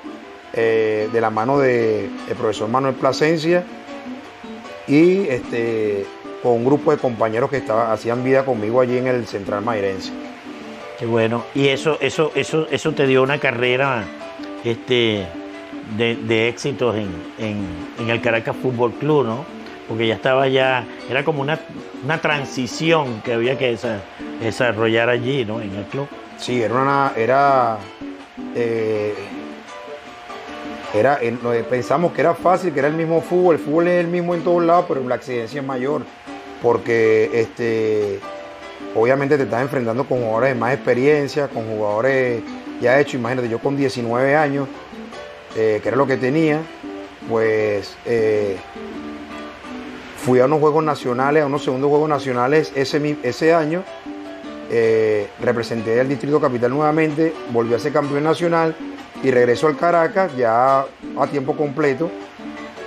eh, 0.52 1.08
de 1.12 1.20
la 1.20 1.30
mano 1.30 1.58
del 1.58 2.10
profesor 2.36 2.68
Manuel 2.68 2.94
Plasencia 2.94 3.62
y 4.88 5.28
este, 5.28 6.04
con 6.42 6.52
un 6.52 6.64
grupo 6.64 6.90
de 6.90 6.98
compañeros 6.98 7.50
que 7.50 7.58
estaba, 7.58 7.92
hacían 7.92 8.24
vida 8.24 8.44
conmigo 8.44 8.80
allí 8.80 8.98
en 8.98 9.06
el 9.06 9.26
Central 9.26 9.62
Mairense. 9.62 10.12
Bueno. 11.06 11.44
Y 11.54 11.68
eso, 11.68 11.98
eso, 12.00 12.32
eso, 12.34 12.66
eso 12.70 12.92
te 12.92 13.06
dio 13.06 13.22
una 13.22 13.38
carrera 13.38 14.04
este, 14.64 15.26
de, 15.96 16.48
éxitos 16.48 16.96
en, 16.96 18.08
el 18.08 18.20
Caracas 18.20 18.56
Fútbol 18.60 18.92
Club, 18.92 19.26
¿no? 19.26 19.44
Porque 19.88 20.06
ya 20.06 20.14
estaba 20.14 20.46
ya, 20.48 20.84
era 21.08 21.24
como 21.24 21.42
una, 21.42 21.58
una 22.04 22.20
transición 22.20 23.22
que 23.22 23.32
había 23.32 23.58
que 23.58 23.76
desarrollar 24.40 25.08
allí, 25.08 25.44
¿no? 25.44 25.60
En 25.60 25.74
el 25.74 25.84
club. 25.84 26.06
Sí, 26.38 26.62
era 26.62 26.74
una, 26.74 27.12
era 27.16 27.78
eh, 28.54 29.14
era, 30.94 31.20
pensamos 31.68 32.12
que 32.12 32.20
era 32.20 32.34
fácil, 32.34 32.72
que 32.72 32.80
era 32.80 32.88
el 32.88 32.94
mismo 32.94 33.20
fútbol, 33.20 33.54
el 33.56 33.60
fútbol 33.60 33.88
es 33.88 34.00
el 34.00 34.08
mismo 34.08 34.34
en 34.34 34.42
todos 34.42 34.62
lados, 34.62 34.86
pero 34.88 35.06
la 35.06 35.14
accidencia 35.14 35.60
es 35.60 35.66
mayor, 35.66 36.02
porque 36.62 37.30
este, 37.32 38.18
obviamente 38.94 39.36
te 39.36 39.44
estás 39.44 39.62
enfrentando 39.62 40.04
con 40.04 40.18
jugadores 40.18 40.54
de 40.54 40.60
más 40.60 40.74
experiencia, 40.74 41.48
con 41.48 41.64
jugadores 41.66 42.42
ya 42.80 42.98
hechos, 42.98 43.14
imagínate, 43.14 43.48
yo 43.48 43.58
con 43.58 43.76
19 43.76 44.36
años, 44.36 44.68
eh, 45.56 45.80
que 45.82 45.88
era 45.88 45.96
lo 45.96 46.06
que 46.06 46.16
tenía, 46.16 46.60
pues 47.28 47.96
eh, 48.06 48.56
fui 50.24 50.40
a 50.40 50.46
unos 50.46 50.60
Juegos 50.60 50.84
Nacionales, 50.84 51.42
a 51.42 51.46
unos 51.46 51.64
segundos 51.64 51.90
Juegos 51.90 52.08
Nacionales 52.08 52.72
ese, 52.74 53.16
ese 53.22 53.54
año, 53.54 53.82
eh, 54.72 55.28
representé 55.40 56.00
al 56.00 56.08
Distrito 56.08 56.40
Capital 56.40 56.70
nuevamente, 56.70 57.34
volví 57.52 57.74
a 57.74 57.78
ser 57.80 57.92
campeón 57.92 58.22
nacional 58.22 58.76
y 59.20 59.32
regresó 59.32 59.66
al 59.66 59.76
Caracas 59.76 60.36
ya 60.36 60.80
a 60.80 61.26
tiempo 61.30 61.56
completo. 61.56 62.08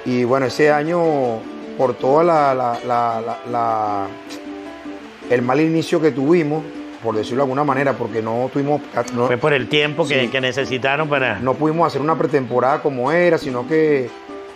Y 0.06 0.24
bueno, 0.24 0.46
ese 0.46 0.72
año, 0.72 1.42
por 1.78 1.94
toda 1.96 2.24
la, 2.24 4.08
el 5.34 5.42
mal 5.42 5.60
inicio 5.60 6.02
que 6.02 6.12
tuvimos, 6.12 6.64
por 7.04 7.16
decirlo 7.16 7.38
de 7.38 7.44
alguna 7.44 7.64
manera, 7.64 7.94
porque 7.94 8.22
no 8.22 8.50
tuvimos... 8.52 8.82
Fue 9.28 9.38
por 9.38 9.54
el 9.54 9.68
tiempo 9.68 10.08
que, 10.08 10.30
necesitaron 10.42 11.10
para... 11.10 11.40
No 11.40 11.54
pudimos 11.56 11.88
hacer 11.88 12.02
una 12.02 12.18
pretemporada 12.18 12.82
como 12.82 13.12
era, 13.12 13.38
sino 13.38 13.68
que 13.68 14.10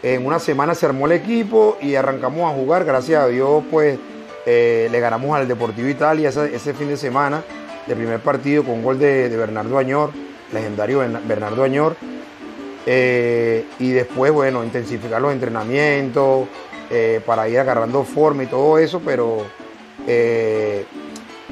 en 0.03 0.25
una 0.25 0.39
semana 0.39 0.75
se 0.75 0.86
armó 0.86 1.05
el 1.05 1.13
equipo 1.13 1.77
y 1.81 1.96
arrancamos 1.96 2.51
a 2.51 2.55
jugar. 2.55 2.86
Gracias 2.86 3.22
a 3.22 3.27
Dios, 3.27 3.63
pues 3.69 4.00
eh, 4.46 4.88
le 4.91 5.00
ganamos 5.00 5.36
al 5.36 5.48
Deportivo 5.48 5.88
Italia 5.89 6.29
ese, 6.29 6.74
fin 6.74 6.88
de 6.88 6.98
semana, 6.98 7.43
de 7.86 7.96
primer 7.96 8.19
partido 8.19 8.63
con 8.63 8.81
gol 8.84 9.00
de, 9.00 9.29
de 9.29 9.38
Bernardo 9.38 9.77
Añor 9.77 10.12
legendario 10.51 11.03
Bernardo 11.25 11.63
Añor. 11.63 11.96
Eh, 12.86 13.65
y 13.79 13.91
después, 13.91 14.31
bueno, 14.31 14.63
intensificar 14.63 15.22
los 15.22 15.34
entrenamientos 15.34 16.48
eh, 16.89 17.22
para 17.25 17.50
ir 17.50 17.60
agarrando 17.60 18.03
forma 18.03 18.43
y 18.43 18.48
todo 18.48 18.77
eso, 18.77 19.01
pero 19.03 19.46
eh, 20.07 20.85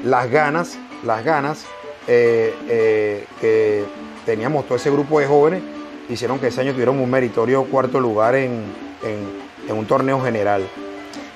las 0.04 0.30
ganas, 0.30 0.80
las 1.04 1.24
ganas 1.24 1.66
que 2.08 3.84
teníamos 4.26 4.66
todo 4.66 4.76
ese 4.76 4.92
grupo 4.92 5.20
de 5.20 5.26
jóvenes 5.26 5.64
hicieron 6.08 6.40
que 6.40 6.48
ese 6.48 6.62
año 6.62 6.72
tuviéramos 6.72 7.04
un 7.04 7.10
meritorio 7.10 7.64
cuarto 7.64 8.00
lugar 8.00 8.36
en, 8.36 8.64
un 9.70 9.86
torneo 9.86 10.22
general. 10.22 10.64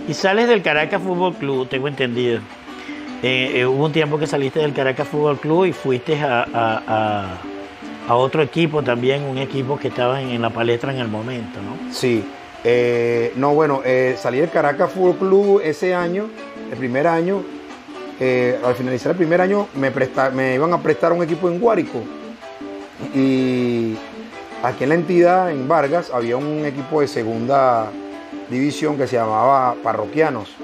Y 0.07 0.13
sales 0.13 0.47
del 0.47 0.61
Caracas 0.61 1.01
Fútbol 1.01 1.33
Club, 1.35 1.67
tengo 1.67 1.87
entendido. 1.87 2.39
hubo 3.21 3.85
un 3.85 3.91
tiempo 3.91 4.19
que 4.19 4.27
saliste 4.27 4.59
del 4.59 4.73
Caracas 4.73 5.07
Fútbol 5.07 5.39
Club 5.39 5.65
y 5.65 5.73
fuiste 5.73 6.19
a 6.21 7.39
a 8.09 8.15
otro 8.15 8.41
equipo 8.41 8.81
también, 8.81 9.23
un 9.23 9.37
equipo 9.37 9.77
que 9.77 9.89
estaba 9.89 10.19
en, 10.19 10.41
la 10.41 10.49
palestra 10.49 10.91
en 10.91 10.99
el 10.99 11.07
momento, 11.07 11.59
¿no? 11.61 11.93
Sí. 11.93 12.23
Eh, 12.63 13.33
no, 13.35 13.53
bueno, 13.53 13.81
eh, 13.85 14.17
salí 14.19 14.39
del 14.39 14.49
Caracas 14.49 14.91
Fútbol 14.91 15.15
Club 15.15 15.61
ese 15.63 15.95
año, 15.95 16.29
el 16.71 16.77
primer 16.77 17.07
año. 17.07 17.43
Eh, 18.19 18.59
al 18.65 18.75
finalizar 18.75 19.11
el 19.11 19.17
primer 19.17 19.39
año 19.39 19.67
me, 19.75 19.91
me 20.33 20.55
iban 20.55 20.73
a 20.73 20.81
prestar 20.81 21.13
un 21.13 21.23
equipo 21.23 21.47
en 21.47 21.59
Guárico. 21.59 22.03
Y 23.15 23.95
aquí 24.61 24.83
en 24.83 24.89
la 24.89 24.95
entidad, 24.95 25.51
en 25.51 25.67
Vargas, 25.67 26.11
había 26.13 26.35
un 26.35 26.65
equipo 26.65 27.01
de 27.01 27.07
segunda 27.07 27.89
división 28.49 28.97
que 28.97 29.07
se 29.07 29.15
llamaba 29.15 29.75
Parroquianos 29.81 30.55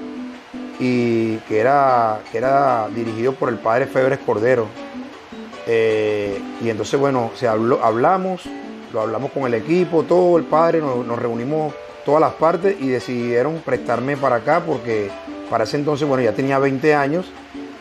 y 0.78 1.36
que 1.48 1.60
era, 1.60 2.20
que 2.30 2.38
era 2.38 2.88
dirigido 2.94 3.32
por 3.32 3.48
el 3.48 3.56
padre 3.56 3.86
Febres 3.86 4.18
Cordero 4.18 4.66
y 5.66 6.70
entonces, 6.70 6.98
bueno, 6.98 7.32
se 7.34 7.48
habló, 7.48 7.84
hablamos, 7.84 8.42
lo 8.92 9.00
hablamos 9.00 9.30
con 9.32 9.44
el 9.44 9.54
equipo, 9.54 10.02
todo 10.02 10.38
el 10.38 10.44
padre, 10.44 10.80
nos, 10.80 11.18
reunimos 11.18 11.74
todas 12.04 12.20
las 12.20 12.32
partes 12.34 12.76
y 12.80 12.88
decidieron 12.88 13.60
prestarme 13.64 14.16
para 14.16 14.36
acá 14.36 14.62
porque 14.64 15.10
para 15.50 15.64
ese 15.64 15.76
entonces, 15.76 16.06
bueno, 16.06 16.22
ya 16.22 16.32
tenía 16.32 16.58
20 16.58 16.94
años 16.94 17.26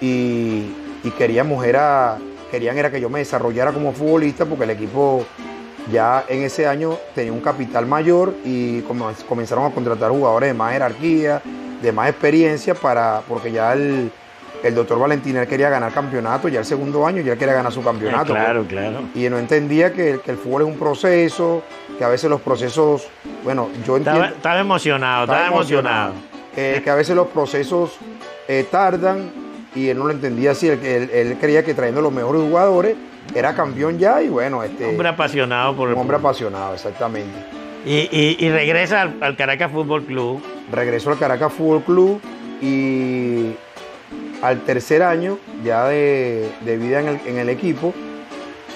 y, 0.01 0.71
queríamos 1.17 1.63
era, 1.63 2.17
querían 2.49 2.77
era 2.77 2.89
que 2.89 2.99
yo 2.99 3.09
me 3.09 3.19
desarrollara 3.19 3.71
como 3.71 3.93
futbolista 3.93 4.45
porque 4.45 4.63
el 4.63 4.71
equipo 4.71 5.23
ya 5.91 6.25
en 6.27 6.43
ese 6.43 6.67
año 6.67 6.97
tenía 7.13 7.31
un 7.31 7.41
capital 7.41 7.85
mayor 7.85 8.33
y 8.43 8.81
comenzaron 8.81 9.65
a 9.65 9.69
contratar 9.69 10.09
jugadores 10.09 10.49
de 10.49 10.53
más 10.55 10.73
jerarquía, 10.73 11.41
de 11.81 11.91
más 11.91 12.09
experiencia 12.09 12.73
para, 12.73 13.21
porque 13.27 13.51
ya 13.51 13.73
el, 13.73 14.11
el 14.67 14.75
doctor 14.75 14.99
Valentín 14.99 15.35
él 15.37 15.47
quería 15.47 15.69
ganar 15.69 15.91
campeonato, 15.93 16.47
ya 16.47 16.59
el 16.59 16.65
segundo 16.65 17.05
año 17.05 17.21
ya 17.21 17.33
él 17.33 17.37
quería 17.39 17.53
ganar 17.53 17.71
su 17.71 17.83
campeonato. 17.83 18.33
Ah, 18.33 18.37
claro, 18.43 18.65
claro. 18.67 19.01
Y 19.13 19.29
no 19.29 19.37
entendía 19.37 19.91
que, 19.93 20.19
que 20.23 20.31
el 20.31 20.37
fútbol 20.37 20.63
es 20.63 20.67
un 20.67 20.77
proceso, 20.79 21.63
que 21.97 22.03
a 22.03 22.07
veces 22.09 22.29
los 22.29 22.41
procesos, 22.41 23.07
bueno, 23.43 23.69
yo 23.85 23.97
entiendo... 23.97 24.21
Estaba, 24.23 24.27
estaba 24.35 24.59
emocionado, 24.59 25.23
estaba, 25.25 25.47
emocionado. 25.47 26.13
eh, 26.55 26.81
que 26.83 26.89
a 26.89 26.95
veces 26.95 27.15
los 27.15 27.27
procesos 27.27 27.97
eh, 28.47 28.65
tardan 28.71 29.31
y 29.75 29.89
él 29.89 29.97
no 29.97 30.05
lo 30.05 30.11
entendía 30.11 30.51
así, 30.51 30.69
él, 30.69 30.79
él- 30.83 31.09
él 31.13 31.37
creía 31.39 31.63
que 31.63 31.73
trayendo 31.73 32.01
los 32.01 32.11
mejores 32.13 32.41
jugadores 32.41 32.95
era 33.33 33.53
campeón 33.55 33.97
ya 33.99 34.21
y 34.21 34.29
bueno, 34.29 34.63
este... 34.63 34.85
Hombre 34.85 35.09
apasionado 35.09 35.75
por 35.75 35.89
el 35.89 35.95
hombre 35.95 36.17
fútbol. 36.17 36.29
apasionado, 36.29 36.73
exactamente. 36.75 37.33
Y, 37.85 38.07
y- 38.11 38.37
y 38.39 38.49
regresa 38.49 39.01
al, 39.01 39.17
al 39.21 39.35
Caracas 39.35 39.71
Fútbol 39.71 40.03
Club. 40.05 40.41
regresó 40.71 41.11
al 41.11 41.19
Caracas 41.19 41.51
Fútbol 41.53 41.81
Club 41.83 42.21
y 42.61 43.51
al 44.45 44.61
tercer 44.61 45.01
año 45.03 45.37
ya 45.63 45.85
de, 45.87 46.49
vida 46.65 46.99
en 46.99 47.37
el, 47.37 47.49
equipo, 47.49 47.93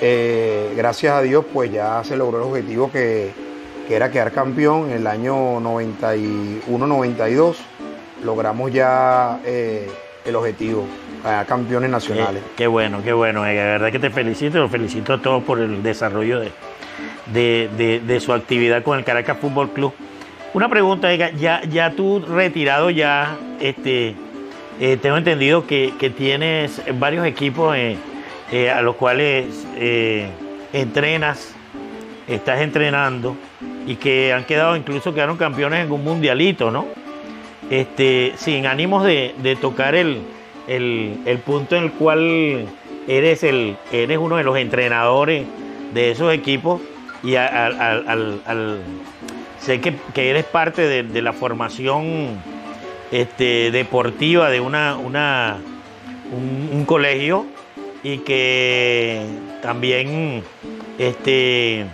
eh, 0.01 0.73
gracias 0.75 1.13
a 1.13 1.21
Dios, 1.21 1.45
pues 1.53 1.71
ya 1.71 2.03
se 2.03 2.15
logró 2.17 2.37
el 2.39 2.43
objetivo 2.45 2.91
que, 2.91 3.31
que 3.87 3.95
era 3.95 4.09
quedar 4.11 4.31
campeón 4.31 4.89
en 4.89 4.97
el 4.97 5.07
año 5.07 5.59
91-92. 5.61 7.55
Logramos 8.23 8.71
ya 8.71 9.39
eh, 9.45 9.87
el 10.25 10.35
objetivo, 10.35 10.85
campeones 11.47 11.89
nacionales. 11.89 12.43
Qué, 12.57 12.67
bueno, 12.67 13.01
qué 13.03 13.13
bueno. 13.13 13.45
eh, 13.45 13.55
La 13.55 13.63
verdad 13.63 13.91
que 13.91 13.99
te 13.99 14.09
felicito, 14.09 14.57
los 14.59 14.71
felicito 14.71 15.13
a 15.13 15.21
todos 15.21 15.43
por 15.43 15.59
el 15.59 15.81
desarrollo 15.83 16.39
de, 16.39 16.51
de, 17.33 17.69
de- 17.77 17.99
de 18.01 18.19
su 18.19 18.33
actividad 18.33 18.83
con 18.83 18.97
el 18.97 19.05
Caracas 19.05 19.37
Fútbol 19.39 19.69
Club. 19.69 19.93
Una 20.53 20.67
pregunta, 20.67 21.13
Ega, 21.13 21.29
ya, 21.31 21.61
ya 21.63 21.91
tú 21.91 22.19
retirado 22.27 22.89
ya, 22.89 23.37
este, 23.61 24.15
eh, 24.79 24.97
tengo 25.01 25.17
entendido 25.17 25.67
que, 25.67 25.93
tienes 26.15 26.81
varios 26.99 27.25
equipos 27.25 27.75
eh, 27.75 27.97
eh, 28.51 28.69
a 28.71 28.81
los 28.81 28.95
cuales 28.95 29.45
entrenas, 30.73 31.53
estás 32.27 32.61
entrenando 32.61 33.35
y 33.87 33.95
que 33.95 34.33
han 34.33 34.43
quedado, 34.43 34.75
incluso 34.75 35.13
quedaron 35.13 35.37
campeones 35.37 35.85
en 35.85 35.91
un 35.91 36.03
mundialito, 36.03 36.69
¿no? 36.71 36.85
este, 37.69 38.33
sin 38.37 38.65
ánimos 38.65 39.03
de, 39.03 39.33
tocar 39.59 39.95
el, 39.95 40.21
el- 40.67 41.19
punto 41.39 41.75
en 41.75 41.83
el 41.85 41.91
cual 41.91 42.65
eres, 43.07 43.43
el, 43.43 43.75
eres 43.91 44.17
uno 44.17 44.37
de 44.37 44.43
los 44.43 44.57
entrenadores 44.57 45.45
de 45.93 46.11
esos 46.11 46.33
equipos 46.33 46.81
y 47.23 47.35
al- 47.35 47.79
al- 48.07 48.41
al- 48.45 48.79
sé 49.59 49.81
que, 49.81 49.95
que 50.13 50.29
eres 50.29 50.45
parte 50.45 51.03
de 51.03 51.21
la 51.21 51.33
formación 51.33 52.39
este, 53.11 53.71
deportiva 53.71 54.49
de 54.49 54.59
una, 54.59 54.95
una, 54.97 55.57
un, 56.31 56.85
colegio 56.85 57.45
y 58.03 58.19
que 58.19 59.25
también 59.61 60.43
este, 60.97 61.85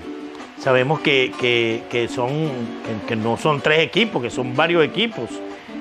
sabemos 0.60 1.00
que, 1.00 1.31
que- 1.39 1.84
que 1.89 2.07
son, 2.07 2.31
que- 3.07 3.15
no 3.15 3.38
son 3.38 3.62
tres 3.62 3.79
equipos, 3.79 4.22
que 4.22 4.29
son 4.29 4.55
varios 4.55 4.84
equipos 4.86 5.29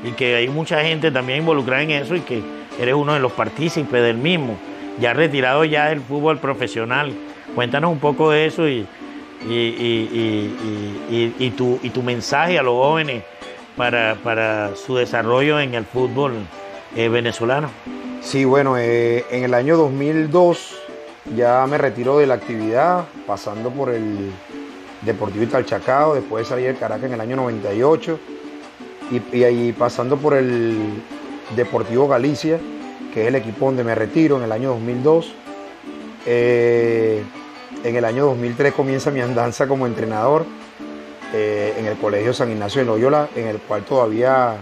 y 0.05 0.11
que 0.13 0.35
hay 0.37 0.49
mucha 0.49 0.83
gente 0.83 1.11
también 1.11 1.41
involucrada 1.41 1.83
en 1.83 1.91
eso 1.91 2.15
y 2.17 2.21
que 2.21 2.43
eres 2.81 2.95
uno 2.95 3.15
de 3.15 3.21
los 3.21 3.33
partícipes 3.33 4.03
del 4.03 4.17
mismo, 4.17 4.57
ya 5.01 5.13
retirado 5.15 5.65
ya 5.65 5.89
del 5.89 6.01
fútbol 6.01 6.39
profesional. 6.39 7.13
Cuéntanos 7.55 7.91
un 7.93 7.99
poco 7.99 8.31
de 8.31 8.47
eso 8.47 8.69
y- 8.69 8.87
y- 9.49 9.55
y- 11.11 11.35
y 11.39 11.51
tu, 11.51 11.79
y 11.83 11.91
tu 11.91 12.03
mensaje 12.03 12.59
a 12.59 12.63
los 12.63 12.75
jóvenes 12.75 13.23
para, 13.77 14.17
para 14.23 14.77
su 14.77 14.97
desarrollo 14.97 15.61
en 15.61 15.75
el 15.75 15.85
fútbol 15.85 16.33
eh, 16.97 17.09
venezolano. 17.09 17.71
Sí, 18.21 18.45
bueno, 18.45 18.79
eh, 18.79 19.25
en 19.31 19.45
el 19.45 19.55
año 19.55 19.77
2002 19.77 20.81
ya 21.37 21.67
me 21.67 21.79
retiro 21.79 22.19
de 22.19 22.27
la 22.27 22.35
actividad, 22.35 23.05
pasando 23.27 23.71
por 23.71 23.91
el 23.91 24.31
Deportivo 25.03 25.45
Italchacao, 25.45 26.15
después 26.15 26.45
de 26.45 26.49
salir 26.49 26.67
del 26.67 26.79
Caracas 26.79 27.05
en 27.05 27.15
el 27.15 27.21
año 27.21 27.37
98, 27.37 28.19
y, 29.33 29.43
ahí 29.43 29.73
pasando 29.73 30.17
por 30.17 30.35
el 30.35 31.03
Deportivo 31.57 32.09
Galicia, 32.09 32.59
que 33.13 33.23
es 33.23 33.29
el 33.29 33.35
equipo 33.35 33.67
donde 33.67 33.85
me 33.85 33.95
retiro 33.95 34.39
en 34.39 34.45
el 34.45 34.53
año 34.53 34.71
2002. 34.71 35.35
Eh, 36.27 37.23
en 37.83 37.97
el 37.97 38.05
año 38.05 38.25
2003 38.27 38.73
comienza 38.73 39.11
mi 39.11 39.21
andanza 39.21 39.67
como 39.69 39.87
entrenador 39.87 40.47
eh, 41.37 41.75
en 41.77 41.87
el 41.87 41.97
Colegio 41.97 42.33
San 42.33 42.49
Ignacio 42.53 42.83
de 42.83 42.87
Loyola, 42.87 43.29
en 43.35 43.49
el 43.49 43.59
cual 43.59 43.83
todavía 43.83 44.55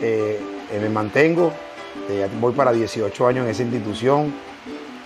eh, 0.00 0.40
eh, 0.72 0.78
me 0.80 0.88
mantengo. 0.88 1.52
Voy 2.40 2.54
para 2.54 2.72
18 2.72 3.26
años 3.26 3.44
en 3.44 3.50
esa 3.50 3.62
institución. 3.62 4.32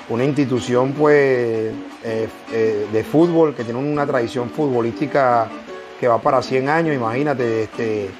Una 0.08 0.22
institución 0.22 0.92
pues 0.92 1.72
de 2.04 3.04
fútbol 3.10 3.52
que 3.56 3.64
tiene 3.64 3.80
una 3.80 4.06
tradición 4.06 4.48
futbolística 4.48 5.48
que 5.98 6.06
va 6.06 6.18
para 6.20 6.40
100 6.40 6.68
años, 6.68 6.94
imagínate, 6.94 7.64
este, 7.64 8.10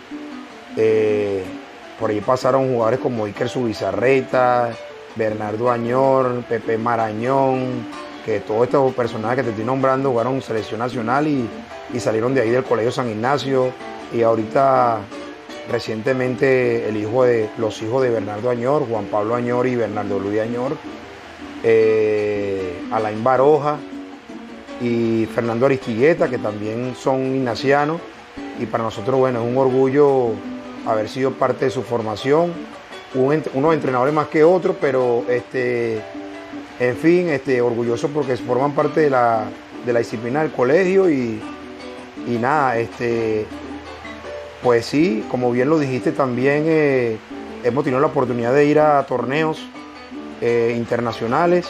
por 2.01 2.11
ahí 2.11 2.21
pasaron 2.21 2.67
jugadores 2.73 2.99
como 2.99 3.27
Iker 3.27 3.49
Subizarreta, 3.49 4.71
Bernardo 5.15 5.71
Añor, 5.71 6.43
Pepe 6.49 6.79
Marañón, 6.79 7.87
que 8.25 8.41
todos 8.41 8.65
estos 8.65 8.93
personajes 8.93 9.37
que 9.37 9.43
te 9.45 9.51
estoy 9.51 9.65
nombrando 9.65 10.11
jugaron 10.11 10.43
selección 10.43 10.81
nacional 10.81 11.29
y, 11.29 11.49
y 11.93 12.01
salieron 12.01 12.35
de 12.35 12.41
ahí 12.41 12.51
del 12.51 12.65
Colegio 12.65 12.91
San 12.91 13.11
Ignacio 13.11 13.73
y 14.13 14.23
ahorita 14.23 15.01
recientemente 15.71 16.89
el 16.89 16.97
hijo 16.97 17.25
de 17.25 17.49
los 17.59 17.81
hijos 17.83 18.03
de 18.03 18.11
Bernardo 18.11 18.51
Añor, 18.51 18.87
Juan 18.89 19.07
Pablo 19.07 19.35
Añor 19.35 19.67
y 19.67 19.77
Bernardo 19.77 20.19
Luis 20.19 20.41
Añor, 20.41 20.77
eh, 21.63 22.83
Alain 22.91 23.23
Baroja 23.23 23.77
y 24.81 25.27
Fernando 25.27 25.67
Aristigueta, 25.67 26.29
que 26.29 26.39
también 26.39 26.95
son 26.99 27.37
ignacianos. 27.37 28.01
Y 28.59 28.67
para 28.67 28.85
nosotros, 28.85 29.19
bueno, 29.19 29.43
es 29.43 29.49
un 29.49 29.57
orgullo 29.57 30.31
haber 30.87 31.09
sido 31.09 31.33
parte 31.33 31.67
de 31.67 31.71
su 31.71 31.83
formación. 31.83 32.53
Un 33.15 33.43
unos 33.55 33.75
entrenadores 33.75 34.13
más 34.13 34.29
que 34.29 34.43
otros, 34.43 34.75
pero 34.81 35.25
este, 35.29 36.01
en 36.81 36.97
fin, 36.97 37.29
este, 37.29 37.61
orgulloso 37.61 38.09
porque 38.09 38.37
forman 38.37 38.73
parte 38.73 39.01
de 39.01 39.11
la, 39.11 39.45
de 39.85 39.93
la 39.93 39.99
disciplina 39.99 40.41
del 40.41 40.51
colegio 40.51 41.11
y, 41.11 41.41
y 42.27 42.33
nada, 42.39 42.79
este, 42.79 43.47
pues 44.63 44.87
sí, 44.87 45.25
como 45.31 45.51
bien 45.51 45.69
lo 45.69 45.79
dijiste 45.79 46.13
también, 46.13 46.65
eh, 46.67 47.17
hemos 47.65 47.85
tenido 47.85 48.01
la 48.01 48.09
oportunidad 48.09 48.53
de 48.55 48.65
ir 48.67 48.79
a 48.79 49.05
torneos 49.07 49.61
eh, 50.41 50.75
internacionales. 50.77 51.67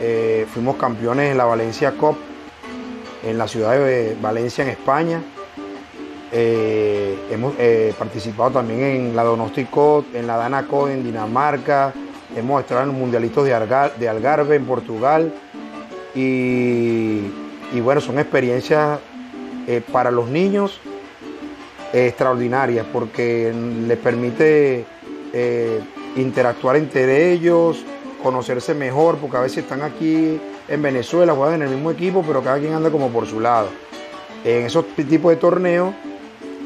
Eh, 0.00 0.46
fuimos 0.52 0.76
campeones 0.76 1.30
en 1.32 1.38
la 1.38 1.44
Valencia 1.44 1.92
Cup 1.92 2.16
en 3.24 3.38
la 3.38 3.48
ciudad 3.48 3.72
de 3.72 4.16
Valencia, 4.20 4.64
en 4.64 4.70
España. 4.70 5.22
Hemos 6.30 7.54
participado 7.98 8.50
también 8.50 8.80
en 8.80 9.16
la 9.16 9.22
Donosti 9.22 9.64
Cup, 9.64 10.06
en 10.12 10.26
la 10.26 10.36
Dana 10.36 10.66
en 10.90 11.04
Dinamarca. 11.04 11.92
Hemos 12.36 12.60
estado 12.60 12.82
en 12.82 12.88
los 12.88 12.96
mundialitos 12.96 13.44
de, 13.46 13.54
Algar- 13.54 13.94
de 13.96 14.08
Algarve 14.08 14.56
en 14.56 14.66
Portugal. 14.66 15.32
Y 16.14 17.30
bueno, 17.80 18.00
son 18.00 18.18
experiencias 18.18 18.98
eh, 19.66 19.82
para 19.92 20.10
los 20.10 20.28
niños 20.28 20.80
eh, 21.92 22.08
extraordinarias 22.08 22.86
porque 22.92 23.52
les 23.86 23.98
permite 23.98 24.84
eh, 25.32 25.80
interactuar 26.16 26.76
entre 26.76 27.32
ellos, 27.32 27.84
conocerse 28.22 28.74
mejor, 28.74 29.16
porque 29.18 29.36
a 29.36 29.40
veces 29.40 29.58
están 29.58 29.82
aquí 29.82 30.40
en 30.68 30.82
Venezuela, 30.82 31.34
juegan 31.34 31.62
en 31.62 31.68
el 31.68 31.74
mismo 31.74 31.90
equipo, 31.90 32.24
pero 32.26 32.42
cada 32.42 32.58
quien 32.58 32.72
anda 32.72 32.90
como 32.90 33.10
por 33.10 33.26
su 33.26 33.40
lado. 33.40 33.68
En 34.44 34.64
esos 34.66 34.86
tipos 34.94 35.30
de 35.30 35.36
torneos 35.36 35.94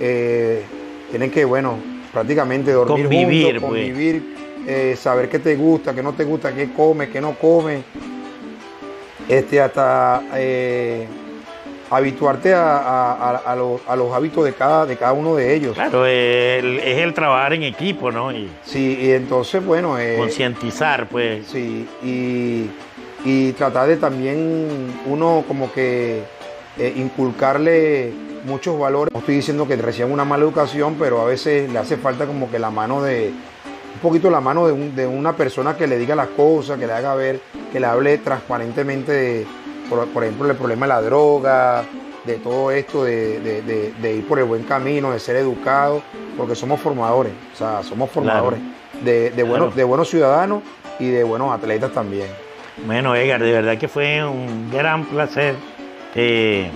eh, 0.00 0.64
tienen 1.10 1.30
que, 1.30 1.44
bueno, 1.44 1.76
prácticamente 2.12 2.72
dormir 2.72 3.04
Convivir, 3.04 3.44
juntos, 3.44 3.70
pues. 3.70 3.90
convivir, 3.90 4.36
eh, 4.66 4.96
saber 4.98 5.28
qué 5.28 5.38
te 5.38 5.56
gusta, 5.56 5.94
qué 5.94 6.02
no 6.02 6.12
te 6.12 6.24
gusta, 6.24 6.54
qué 6.54 6.72
come, 6.72 7.08
qué 7.08 7.20
no 7.20 7.34
come. 7.34 7.82
Este, 9.28 9.60
hasta 9.60 10.22
eh, 10.34 11.06
habituarte 11.90 12.52
a, 12.54 13.22
a- 13.46 13.56
los, 13.56 13.80
a 13.88 13.96
los 13.96 14.12
hábitos 14.12 14.44
de 14.44 14.52
cada, 14.52 14.84
de 14.86 14.96
cada 14.96 15.12
uno 15.12 15.34
de 15.36 15.54
ellos. 15.54 15.74
Claro, 15.74 16.04
el- 16.06 16.78
es 16.80 16.98
el 16.98 17.14
trabajar 17.14 17.54
en 17.54 17.62
equipo, 17.62 18.10
¿no? 18.10 18.30
Y 18.32 18.50
Sí, 18.64 18.98
y 19.00 19.10
entonces, 19.12 19.64
bueno, 19.64 19.98
eh, 19.98 20.16
concientizar, 20.18 21.08
pues. 21.08 21.46
sí, 21.46 21.88
y, 22.02 22.70
y 23.24 23.52
tratar 23.52 23.88
de 23.88 23.96
también 23.96 24.92
uno 25.06 25.44
como 25.48 25.72
que 25.72 26.22
eh, 26.78 26.92
inculcarle 26.96 28.12
muchos 28.44 28.78
valores. 28.78 29.12
No 29.12 29.20
estoy 29.20 29.36
diciendo 29.36 29.66
que 29.66 29.76
reciban 29.76 30.12
una 30.12 30.24
mala 30.24 30.44
educación, 30.44 30.96
pero 30.98 31.20
a 31.20 31.24
veces 31.24 31.70
le 31.72 31.78
hace 31.78 31.96
falta 31.96 32.26
como 32.26 32.50
que 32.50 32.58
la 32.58 32.70
mano 32.70 33.02
de, 33.02 33.30
un 33.94 34.00
poquito 34.00 34.30
la 34.30 34.40
mano 34.40 34.66
de, 34.66 34.72
un- 34.72 34.94
de 34.94 35.06
una 35.06 35.32
persona 35.34 35.76
que 35.76 35.86
le 35.86 35.98
diga 35.98 36.14
las 36.14 36.28
cosas, 36.28 36.78
que 36.78 36.86
le 36.86 36.92
haga 36.92 37.14
ver, 37.14 37.40
que 37.72 37.80
le 37.80 37.86
hable 37.86 38.18
transparentemente 38.18 39.10
de, 39.12 39.46
por, 39.88 40.06
por 40.08 40.24
ejemplo, 40.24 40.50
el 40.50 40.56
problema 40.56 40.86
de 40.86 40.88
la 40.88 41.00
droga, 41.02 41.84
de 42.24 42.34
todo 42.36 42.70
esto, 42.70 43.04
de, 43.04 43.40
de- 43.40 43.62
de- 43.62 43.92
de 44.00 44.14
ir 44.16 44.26
por 44.26 44.38
el 44.38 44.44
buen 44.44 44.62
camino, 44.64 45.12
de 45.12 45.18
ser 45.20 45.36
educado 45.36 46.02
porque 46.36 46.54
somos 46.54 46.80
formadores, 46.80 47.32
o 47.54 47.56
sea, 47.56 47.82
somos 47.82 48.10
formadores 48.10 48.60
de, 49.02 49.30
buenos, 49.44 49.74
de 49.76 49.84
buenos 49.84 50.08
ciudadanos 50.08 50.62
y 50.98 51.08
de 51.08 51.24
buenos 51.24 51.52
atletas 51.52 51.92
también. 51.92 52.26
Bueno, 52.86 53.14
Edgar, 53.16 53.42
de 53.42 53.50
verdad 53.52 53.78
que 53.78 53.88
fue 53.88 54.24
un 54.24 54.70
gran 54.70 55.04
placer 55.04 55.54
eh, 56.14 56.70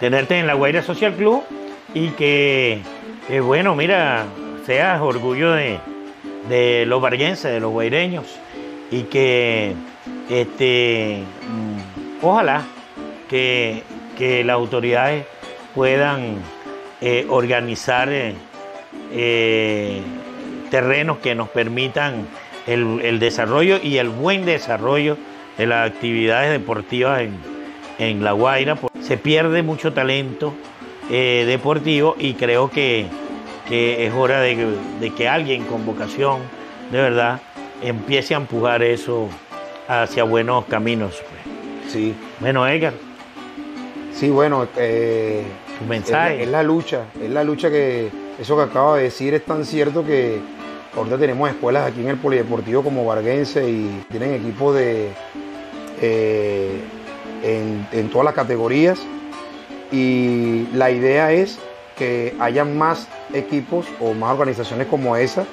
tenerte 0.00 0.38
en 0.38 0.46
la 0.46 0.54
Guaira 0.54 0.82
Social 0.82 1.14
Club 1.14 1.42
y 1.94 2.08
que, 2.10 2.80
eh, 3.28 3.40
bueno, 3.40 3.74
mira, 3.74 4.24
seas 4.66 5.00
orgullo 5.00 5.52
de, 5.52 5.78
de 6.48 6.86
los 6.86 7.00
barguenses, 7.02 7.52
de 7.52 7.60
los 7.60 7.70
guaireños 7.72 8.24
y 8.90 9.02
que 9.02 9.74
este, 10.28 11.22
ojalá 12.22 12.64
que, 13.28 13.82
las 14.44 14.54
autoridades 14.54 15.24
puedan 15.74 16.36
eh, 17.00 17.24
organizar 17.30 18.10
terrenos 20.70 21.18
que 21.18 21.34
nos 21.34 21.48
permitan 21.48 22.26
el, 22.66 23.18
desarrollo 23.18 23.78
y 23.82 23.98
el 23.98 24.08
buen 24.08 24.44
desarrollo 24.44 25.16
de 25.58 25.66
las 25.66 25.90
actividades 25.90 26.50
deportivas 26.50 27.22
en, 27.98 28.24
La 28.24 28.32
Guaira. 28.32 28.78
Se 29.00 29.16
pierde 29.16 29.62
mucho 29.62 29.92
talento 29.92 30.54
eh, 31.10 31.44
deportivo 31.46 32.16
y 32.18 32.34
creo 32.34 32.70
que, 32.70 33.06
es 33.70 34.12
hora 34.14 34.40
de, 34.40 35.12
que 35.16 35.28
alguien 35.28 35.64
con 35.64 35.86
vocación, 35.86 36.40
de 36.90 36.98
verdad, 36.98 37.40
empiece 37.82 38.34
a 38.34 38.38
empujar 38.38 38.82
eso 38.82 39.28
hacia 39.86 40.24
buenos 40.24 40.64
caminos. 40.66 41.22
Sí. 41.92 42.14
Bueno, 42.40 42.66
Edgar. 42.66 42.94
Sí, 44.12 44.30
bueno, 44.30 44.66
eh, 44.76 45.44
mensaje. 45.88 46.42
es, 46.42 46.48
la 46.48 46.62
lucha, 46.62 47.04
es 47.22 47.30
la 47.30 47.42
lucha 47.42 47.70
que 47.70 48.10
eso 48.38 48.56
que 48.56 48.62
acabo 48.62 48.96
de 48.96 49.04
decir 49.04 49.34
es 49.34 49.44
tan 49.44 49.64
cierto 49.64 50.04
que 50.04 50.40
Ahorita 50.96 51.18
tenemos 51.18 51.48
escuelas 51.48 51.86
aquí 51.86 52.00
en 52.00 52.08
el 52.08 52.16
Polideportivo 52.16 52.82
como 52.82 53.04
Varguense 53.04 53.68
y 53.68 54.04
tienen 54.10 54.34
equipos 54.34 54.74
de, 54.74 55.10
eh, 56.02 56.80
en, 57.42 58.10
todas 58.10 58.24
las 58.24 58.34
categorías. 58.34 58.98
Y 59.92 60.66
la 60.74 60.90
idea 60.90 61.30
es 61.32 61.60
que 61.96 62.34
haya 62.40 62.64
más 62.64 63.06
equipos 63.32 63.86
o 64.00 64.14
más 64.14 64.32
organizaciones 64.32 64.88
como 64.88 65.16
esa 65.16 65.44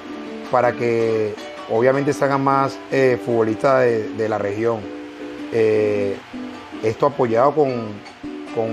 para 0.50 0.72
que 0.72 1.34
obviamente 1.70 2.12
se 2.12 2.24
hagan 2.24 2.42
más 2.42 2.76
eh, 2.90 3.16
futbolistas 3.24 3.84
de, 3.84 4.28
la 4.28 4.38
región. 4.38 4.80
Eh, 5.52 6.16
esto 6.82 7.06
apoyado 7.06 7.52
con, 7.54 7.70
con 8.54 8.68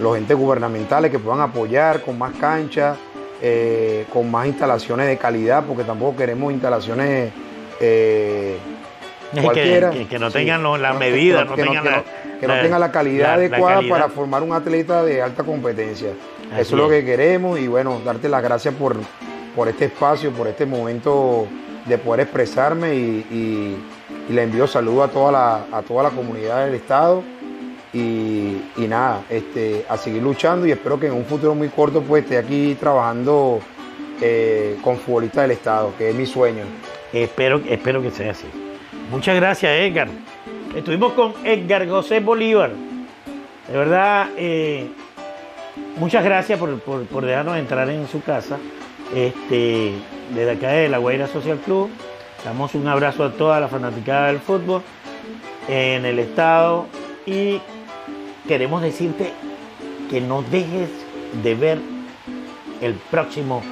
los 0.00 0.16
entes 0.16 0.36
gubernamentales 0.36 1.10
que 1.10 1.18
puedan 1.18 1.40
apoyar 1.40 2.02
con 2.02 2.18
más 2.18 2.32
canchas 2.34 2.98
eh, 3.42 4.04
con 4.12 4.30
más 4.30 4.46
instalaciones 4.46 5.06
de 5.06 5.16
calidad, 5.16 5.64
porque 5.64 5.82
tampoco 5.82 6.14
queremos 6.18 6.52
instalaciones 6.52 7.32
eh, 7.80 8.58
cualquiera. 9.32 9.90
Que, 9.90 10.18
no 10.18 10.30
tengan 10.30 10.62
la 10.62 10.92
medida, 10.92 11.46
que, 11.54 11.64
no, 11.64 11.72
tengan 12.60 12.80
la, 12.80 12.92
calidad 12.92 13.34
adecuada 13.34 13.80
para 13.88 14.10
formar 14.10 14.42
un 14.42 14.52
atleta 14.52 15.02
de 15.02 15.22
alta 15.22 15.42
competencia. 15.42 16.10
Eso 16.52 16.60
es 16.60 16.72
lo 16.72 16.90
que 16.90 17.02
queremos 17.02 17.58
y 17.58 17.66
bueno, 17.66 18.02
darte 18.04 18.28
las 18.28 18.42
gracias 18.42 18.74
por, 18.74 18.96
por 19.56 19.68
este 19.68 19.86
espacio, 19.86 20.32
por 20.32 20.46
este 20.46 20.66
momento 20.66 21.46
de 21.86 21.96
poder 21.96 22.20
expresarme 22.20 22.94
y, 22.94 23.76
le 24.28 24.42
envío 24.42 24.66
saludos 24.66 25.08
a 25.08 25.12
toda 25.12 25.32
la, 25.32 25.64
a 25.72 25.82
toda 25.82 26.04
la 26.04 26.10
comunidad 26.10 26.66
del 26.66 26.74
Estado 26.74 27.22
y, 27.92 28.60
nada, 28.76 29.22
este, 29.28 29.84
a 29.88 29.96
seguir 29.96 30.22
luchando 30.22 30.66
y 30.66 30.72
espero 30.72 30.98
que 30.98 31.06
en 31.06 31.12
un 31.12 31.24
futuro 31.24 31.54
muy 31.54 31.68
corto 31.68 32.02
pues 32.02 32.22
esté 32.24 32.38
aquí 32.38 32.76
trabajando 32.78 33.60
eh, 34.20 34.76
con 34.82 34.98
futbolistas 34.98 35.42
del 35.42 35.52
Estado, 35.52 35.92
que 35.98 36.10
es 36.10 36.14
mi 36.14 36.26
sueño. 36.26 36.64
Espero, 37.12 37.60
espero 37.68 38.00
que 38.00 38.10
sea 38.10 38.32
así. 38.32 38.46
Muchas 39.10 39.34
gracias, 39.34 39.72
Edgar. 39.72 40.08
Estuvimos 40.76 41.14
con 41.14 41.34
Edgar 41.44 41.88
José 41.88 42.20
Bolívar. 42.20 42.70
De 43.66 43.76
verdad, 43.76 44.28
eh, 44.36 44.88
muchas 45.96 46.24
gracias 46.24 46.58
por, 46.58 47.24
dejarnos 47.24 47.56
entrar 47.58 47.88
en 47.90 48.06
su 48.06 48.22
casa. 48.22 48.58
Este, 49.14 49.92
desde 50.32 50.50
acá 50.52 50.68
de 50.68 50.88
la 50.88 50.98
Guaira 50.98 51.26
Social 51.26 51.58
Club, 51.58 51.90
damos 52.44 52.74
un 52.74 52.86
abrazo 52.88 53.24
a 53.24 53.32
toda 53.32 53.60
la 53.60 53.68
fanaticada 53.68 54.28
del 54.28 54.40
fútbol 54.40 54.82
en 55.68 56.04
el 56.04 56.18
estado 56.18 56.86
y 57.26 57.60
queremos 58.48 58.82
decirte 58.82 59.32
que 60.10 60.20
no 60.20 60.42
dejes 60.42 60.90
de 61.42 61.54
ver 61.54 61.78
el 62.80 62.94
próximo 62.94 63.62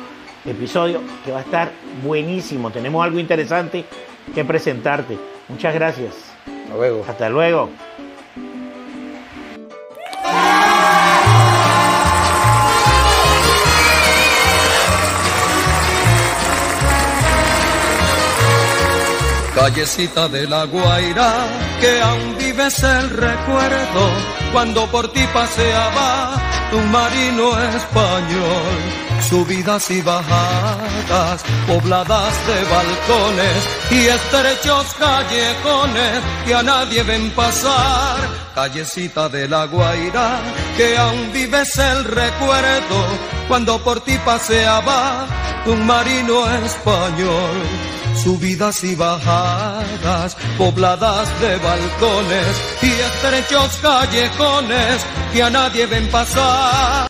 episodio 0.45 1.01
que 1.25 1.33
va 1.33 1.39
a 1.39 1.43
estar 1.43 1.71
buenísimo. 2.05 2.71
Tenemos 2.71 3.05
algo 3.05 3.19
interesante 3.19 3.85
que 4.35 4.45
presentarte. 4.45 5.19
Muchas 5.49 5.75
gracias. 5.75 6.15
Hasta 6.47 6.77
luego. 6.77 7.05
Hasta 7.09 7.29
luego. 7.29 7.88
Callecita 19.59 20.29
de 20.29 20.47
la 20.47 20.67
Guaira, 20.67 21.33
que 21.81 22.01
aún 22.01 22.39
vives 22.39 22.81
el 22.81 23.11
recuerdo 23.11 24.03
cuando 24.53 24.87
por 24.87 25.13
ti 25.13 25.25
paseaba 25.35 26.33
un 26.73 26.89
marino 26.93 27.59
español. 27.75 28.79
Subidas 29.29 29.91
y 29.91 30.01
bajadas, 30.01 31.43
pobladas 31.67 32.35
de 32.47 32.59
balcones 32.73 33.69
y 33.91 34.07
estrechos 34.07 34.95
callejones 34.95 36.21
que 36.47 36.55
a 36.55 36.63
nadie 36.63 37.03
ven 37.03 37.29
pasar. 37.33 38.21
Callecita 38.55 39.29
de 39.29 39.49
la 39.49 39.67
Guaira, 39.67 40.39
que 40.77 40.97
aún 40.97 41.33
vives 41.33 41.77
el 41.79 42.05
recuerdo 42.05 42.99
cuando 43.49 43.83
por 43.83 44.01
ti 44.03 44.17
paseaba 44.25 45.27
un 45.67 45.85
marino 45.85 46.49
español 46.65 47.98
subidas 48.19 48.83
y 48.85 48.95
bajadas, 48.95 50.37
pobladas 50.57 51.41
de 51.41 51.57
balcones 51.57 52.53
y 52.83 52.91
estrechos 52.91 53.79
callejones 53.81 55.07
que 55.33 55.43
a 55.43 55.51
nadie 55.51 55.87
ven 55.87 56.09
pasar. 56.09 57.09